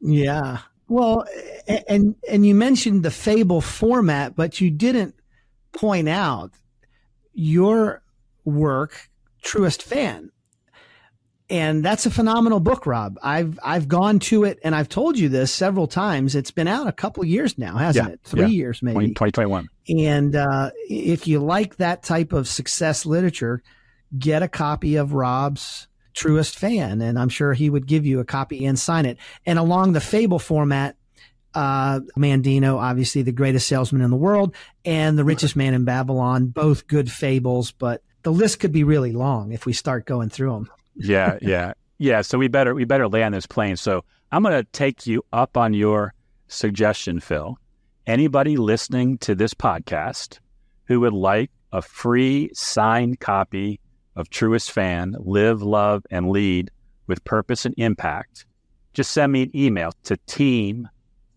Yeah. 0.00 0.58
Well, 0.88 1.26
and 1.88 2.14
and 2.28 2.46
you 2.46 2.54
mentioned 2.54 3.02
the 3.02 3.10
fable 3.10 3.60
format, 3.60 4.34
but 4.34 4.60
you 4.60 4.70
didn't 4.70 5.14
point 5.72 6.08
out 6.08 6.52
your 7.34 8.02
work, 8.44 9.10
Truest 9.42 9.82
Fan. 9.82 10.30
And 11.50 11.82
that's 11.82 12.04
a 12.04 12.10
phenomenal 12.10 12.60
book, 12.60 12.86
Rob. 12.86 13.18
I've 13.22 13.58
I've 13.62 13.88
gone 13.88 14.18
to 14.20 14.44
it 14.44 14.58
and 14.62 14.74
I've 14.74 14.88
told 14.88 15.18
you 15.18 15.30
this 15.30 15.52
several 15.52 15.86
times. 15.86 16.34
It's 16.34 16.50
been 16.50 16.68
out 16.68 16.86
a 16.86 16.92
couple 16.92 17.24
years 17.24 17.56
now, 17.56 17.76
hasn't 17.76 18.08
yeah, 18.08 18.12
it? 18.14 18.20
Three 18.22 18.40
yeah. 18.42 18.46
years 18.48 18.82
maybe. 18.82 19.08
2021. 19.08 19.68
And 19.88 20.36
uh, 20.36 20.70
if 20.88 21.26
you 21.26 21.38
like 21.40 21.76
that 21.76 22.02
type 22.02 22.34
of 22.34 22.48
success 22.48 23.06
literature, 23.06 23.62
get 24.18 24.42
a 24.42 24.48
copy 24.48 24.96
of 24.96 25.14
Rob's 25.14 25.87
truest 26.14 26.58
fan, 26.58 27.00
and 27.00 27.18
I'm 27.18 27.28
sure 27.28 27.52
he 27.52 27.70
would 27.70 27.86
give 27.86 28.06
you 28.06 28.20
a 28.20 28.24
copy 28.24 28.64
and 28.66 28.78
sign 28.78 29.06
it. 29.06 29.18
And 29.46 29.58
along 29.58 29.92
the 29.92 30.00
Fable 30.00 30.38
format, 30.38 30.96
uh, 31.54 32.00
Mandino, 32.16 32.76
obviously 32.78 33.22
the 33.22 33.32
greatest 33.32 33.66
salesman 33.66 34.02
in 34.02 34.10
the 34.10 34.16
world, 34.16 34.54
and 34.84 35.18
the 35.18 35.24
richest 35.24 35.56
man 35.56 35.74
in 35.74 35.84
Babylon, 35.84 36.46
both 36.46 36.86
good 36.86 37.10
fables, 37.10 37.72
but 37.72 38.02
the 38.22 38.32
list 38.32 38.60
could 38.60 38.72
be 38.72 38.84
really 38.84 39.12
long 39.12 39.52
if 39.52 39.66
we 39.66 39.72
start 39.72 40.06
going 40.06 40.28
through 40.28 40.52
them. 40.52 40.70
yeah, 40.96 41.38
yeah, 41.40 41.72
yeah. 41.98 42.20
So 42.22 42.38
we 42.38 42.48
better 42.48 42.74
we 42.74 42.84
better 42.84 43.08
land 43.08 43.34
this 43.34 43.46
plane. 43.46 43.76
So 43.76 44.04
I'm 44.30 44.42
going 44.42 44.54
to 44.54 44.64
take 44.72 45.06
you 45.06 45.24
up 45.32 45.56
on 45.56 45.72
your 45.72 46.14
suggestion, 46.48 47.20
Phil. 47.20 47.56
Anybody 48.06 48.56
listening 48.56 49.18
to 49.18 49.34
this 49.34 49.54
podcast 49.54 50.38
who 50.84 51.00
would 51.00 51.12
like 51.12 51.50
a 51.72 51.82
free 51.82 52.50
signed 52.54 53.20
copy 53.20 53.80
of 54.18 54.28
Truest 54.28 54.72
Fan, 54.72 55.14
live, 55.18 55.62
love, 55.62 56.04
and 56.10 56.28
lead 56.28 56.70
with 57.06 57.24
purpose 57.24 57.64
and 57.64 57.74
impact, 57.78 58.44
just 58.92 59.12
send 59.12 59.32
me 59.32 59.42
an 59.42 59.56
email 59.56 59.92
to 60.04 60.16
team 60.26 60.88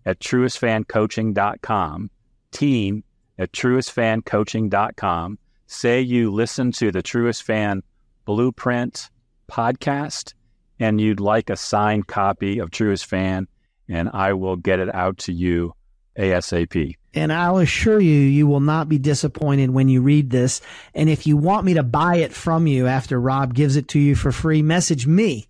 at 0.05 0.19
truestfancoaching.com, 0.19 2.09
team 2.51 3.03
at 3.37 3.51
truestfancoaching.com. 3.51 5.39
Say 5.67 6.01
you 6.01 6.31
listen 6.31 6.71
to 6.73 6.91
the 6.91 7.03
Truest 7.03 7.43
Fan 7.43 7.83
Blueprint 8.25 9.09
podcast 9.49 10.33
and 10.79 10.99
you'd 10.99 11.19
like 11.19 11.51
a 11.51 11.55
signed 11.55 12.07
copy 12.07 12.57
of 12.57 12.71
Truest 12.71 13.05
Fan, 13.05 13.47
and 13.87 14.09
I 14.11 14.33
will 14.33 14.55
get 14.55 14.79
it 14.79 14.93
out 14.93 15.19
to 15.19 15.33
you 15.33 15.75
ASAP. 16.17 16.95
And 17.13 17.33
I'll 17.33 17.57
assure 17.57 17.99
you, 17.99 18.13
you 18.13 18.47
will 18.47 18.61
not 18.61 18.87
be 18.87 18.97
disappointed 18.97 19.69
when 19.71 19.89
you 19.89 20.01
read 20.01 20.29
this. 20.29 20.61
And 20.95 21.09
if 21.09 21.27
you 21.27 21.35
want 21.35 21.65
me 21.65 21.73
to 21.73 21.83
buy 21.83 22.17
it 22.17 22.31
from 22.33 22.67
you 22.67 22.87
after 22.87 23.19
Rob 23.19 23.53
gives 23.53 23.75
it 23.75 23.89
to 23.89 23.99
you 23.99 24.15
for 24.15 24.31
free, 24.31 24.61
message 24.61 25.05
me 25.05 25.47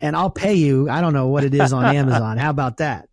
and 0.00 0.16
I'll 0.16 0.30
pay 0.30 0.54
you. 0.54 0.88
I 0.88 1.00
don't 1.00 1.12
know 1.12 1.28
what 1.28 1.44
it 1.44 1.54
is 1.54 1.72
on 1.72 1.84
Amazon. 1.94 2.38
How 2.38 2.50
about 2.50 2.78
that? 2.78 3.08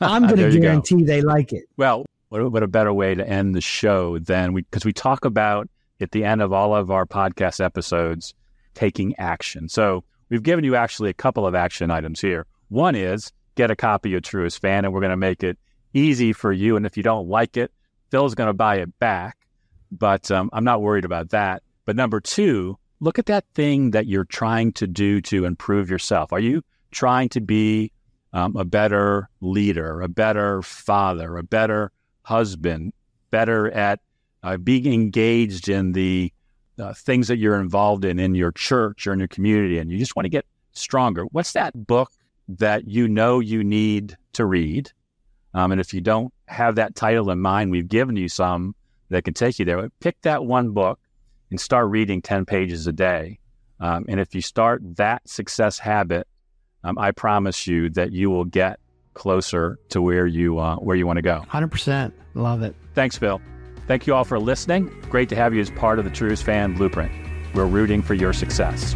I'm 0.00 0.22
going 0.28 0.50
to 0.50 0.58
guarantee 0.58 1.00
go. 1.00 1.06
they 1.06 1.22
like 1.22 1.52
it. 1.52 1.64
Well, 1.76 2.06
what, 2.28 2.50
what 2.50 2.62
a 2.62 2.68
better 2.68 2.92
way 2.92 3.14
to 3.14 3.26
end 3.26 3.54
the 3.54 3.60
show 3.60 4.18
than 4.18 4.52
we, 4.52 4.62
because 4.62 4.84
we 4.84 4.92
talk 4.92 5.24
about 5.24 5.68
at 6.00 6.10
the 6.12 6.24
end 6.24 6.42
of 6.42 6.52
all 6.52 6.74
of 6.74 6.90
our 6.90 7.06
podcast 7.06 7.64
episodes, 7.64 8.34
taking 8.74 9.14
action. 9.16 9.68
So 9.68 10.04
we've 10.28 10.42
given 10.42 10.64
you 10.64 10.76
actually 10.76 11.10
a 11.10 11.14
couple 11.14 11.46
of 11.46 11.54
action 11.54 11.90
items 11.90 12.20
here. 12.20 12.46
One 12.68 12.94
is 12.94 13.32
get 13.54 13.70
a 13.70 13.76
copy 13.76 14.14
of 14.14 14.22
Truest 14.22 14.60
Fan, 14.60 14.84
and 14.84 14.92
we're 14.92 15.00
going 15.00 15.10
to 15.10 15.16
make 15.16 15.44
it 15.44 15.58
easy 15.94 16.32
for 16.32 16.52
you. 16.52 16.76
And 16.76 16.84
if 16.84 16.96
you 16.96 17.02
don't 17.02 17.28
like 17.28 17.56
it, 17.56 17.72
Phil's 18.10 18.34
going 18.34 18.48
to 18.48 18.54
buy 18.54 18.76
it 18.76 18.98
back. 18.98 19.38
But 19.90 20.30
um, 20.30 20.50
I'm 20.52 20.64
not 20.64 20.82
worried 20.82 21.04
about 21.04 21.30
that. 21.30 21.62
But 21.84 21.96
number 21.96 22.20
two, 22.20 22.78
look 23.00 23.18
at 23.18 23.26
that 23.26 23.44
thing 23.54 23.92
that 23.92 24.06
you're 24.06 24.24
trying 24.24 24.72
to 24.72 24.86
do 24.86 25.20
to 25.22 25.44
improve 25.44 25.90
yourself. 25.90 26.32
Are 26.32 26.40
you 26.40 26.62
trying 26.90 27.28
to 27.30 27.40
be 27.40 27.92
um, 28.32 28.56
a 28.56 28.64
better 28.64 29.28
leader, 29.40 30.00
a 30.00 30.08
better 30.08 30.62
father, 30.62 31.36
a 31.36 31.42
better 31.42 31.92
husband, 32.22 32.92
better 33.30 33.70
at 33.70 34.00
uh, 34.42 34.56
being 34.56 34.92
engaged 34.92 35.68
in 35.68 35.92
the 35.92 36.32
uh, 36.78 36.92
things 36.92 37.28
that 37.28 37.36
you're 37.36 37.60
involved 37.60 38.04
in 38.04 38.18
in 38.18 38.34
your 38.34 38.52
church 38.52 39.06
or 39.06 39.12
in 39.12 39.20
your 39.20 39.28
community, 39.28 39.78
and 39.78 39.90
you 39.90 39.98
just 39.98 40.16
want 40.16 40.24
to 40.24 40.30
get 40.30 40.44
stronger? 40.72 41.24
What's 41.26 41.52
that 41.52 41.86
book 41.86 42.10
that 42.48 42.88
you 42.88 43.06
know 43.06 43.38
you 43.38 43.62
need 43.62 44.16
to 44.32 44.44
read? 44.44 44.90
Um, 45.54 45.72
and 45.72 45.80
if 45.80 45.94
you 45.94 46.00
don't 46.00 46.32
have 46.46 46.76
that 46.76 46.94
title 46.94 47.30
in 47.30 47.40
mind, 47.40 47.70
we've 47.70 47.88
given 47.88 48.16
you 48.16 48.28
some 48.28 48.74
that 49.10 49.24
can 49.24 49.34
take 49.34 49.58
you 49.58 49.64
there. 49.64 49.88
Pick 50.00 50.20
that 50.22 50.44
one 50.44 50.70
book 50.70 50.98
and 51.50 51.60
start 51.60 51.88
reading 51.88 52.20
10 52.20 52.44
pages 52.44 52.86
a 52.86 52.92
day. 52.92 53.38
Um, 53.80 54.06
and 54.08 54.18
if 54.20 54.34
you 54.34 54.40
start 54.40 54.82
that 54.96 55.28
success 55.28 55.78
habit, 55.78 56.26
um, 56.82 56.98
I 56.98 57.12
promise 57.12 57.66
you 57.66 57.90
that 57.90 58.12
you 58.12 58.30
will 58.30 58.44
get 58.44 58.78
closer 59.14 59.78
to 59.90 60.02
where 60.02 60.26
you 60.26 60.58
uh, 60.58 60.76
where 60.76 60.96
you 60.96 61.06
want 61.06 61.18
to 61.18 61.22
go. 61.22 61.44
100%. 61.48 62.12
Love 62.34 62.62
it. 62.62 62.74
Thanks, 62.94 63.16
Phil. 63.16 63.40
Thank 63.86 64.06
you 64.06 64.14
all 64.14 64.24
for 64.24 64.38
listening. 64.38 64.90
Great 65.08 65.28
to 65.28 65.36
have 65.36 65.54
you 65.54 65.60
as 65.60 65.70
part 65.70 65.98
of 65.98 66.04
the 66.04 66.10
Truest 66.10 66.42
Fan 66.42 66.74
Blueprint. 66.74 67.12
We're 67.54 67.66
rooting 67.66 68.02
for 68.02 68.14
your 68.14 68.32
success. 68.32 68.94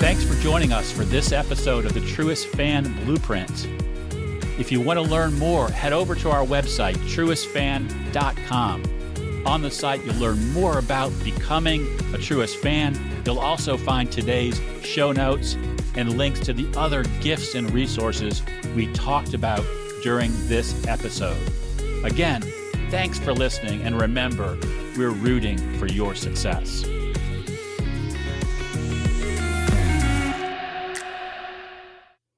Thanks 0.00 0.24
for 0.24 0.34
joining 0.42 0.72
us 0.72 0.90
for 0.90 1.04
this 1.04 1.30
episode 1.30 1.84
of 1.84 1.92
the 1.92 2.00
Truest 2.00 2.46
Fan 2.48 2.90
Blueprint. 3.04 3.68
If 4.58 4.72
you 4.72 4.80
want 4.80 4.96
to 4.96 5.02
learn 5.02 5.38
more, 5.38 5.68
head 5.68 5.92
over 5.92 6.14
to 6.14 6.30
our 6.30 6.42
website, 6.42 6.94
truestfan.com. 6.94 8.82
On 9.46 9.60
the 9.60 9.70
site, 9.70 10.02
you'll 10.02 10.14
learn 10.14 10.52
more 10.54 10.78
about 10.78 11.12
becoming 11.22 11.86
a 12.14 12.18
Truest 12.18 12.56
Fan. 12.56 12.98
You'll 13.26 13.40
also 13.40 13.76
find 13.76 14.10
today's 14.10 14.58
show 14.82 15.12
notes 15.12 15.58
and 15.94 16.16
links 16.16 16.40
to 16.40 16.54
the 16.54 16.66
other 16.78 17.04
gifts 17.20 17.54
and 17.54 17.70
resources 17.70 18.42
we 18.74 18.90
talked 18.94 19.34
about 19.34 19.64
during 20.02 20.32
this 20.48 20.86
episode. 20.86 21.36
Again, 22.04 22.40
thanks 22.90 23.18
for 23.18 23.34
listening, 23.34 23.82
and 23.82 24.00
remember, 24.00 24.58
we're 24.96 25.10
rooting 25.10 25.58
for 25.78 25.86
your 25.86 26.14
success. 26.14 26.86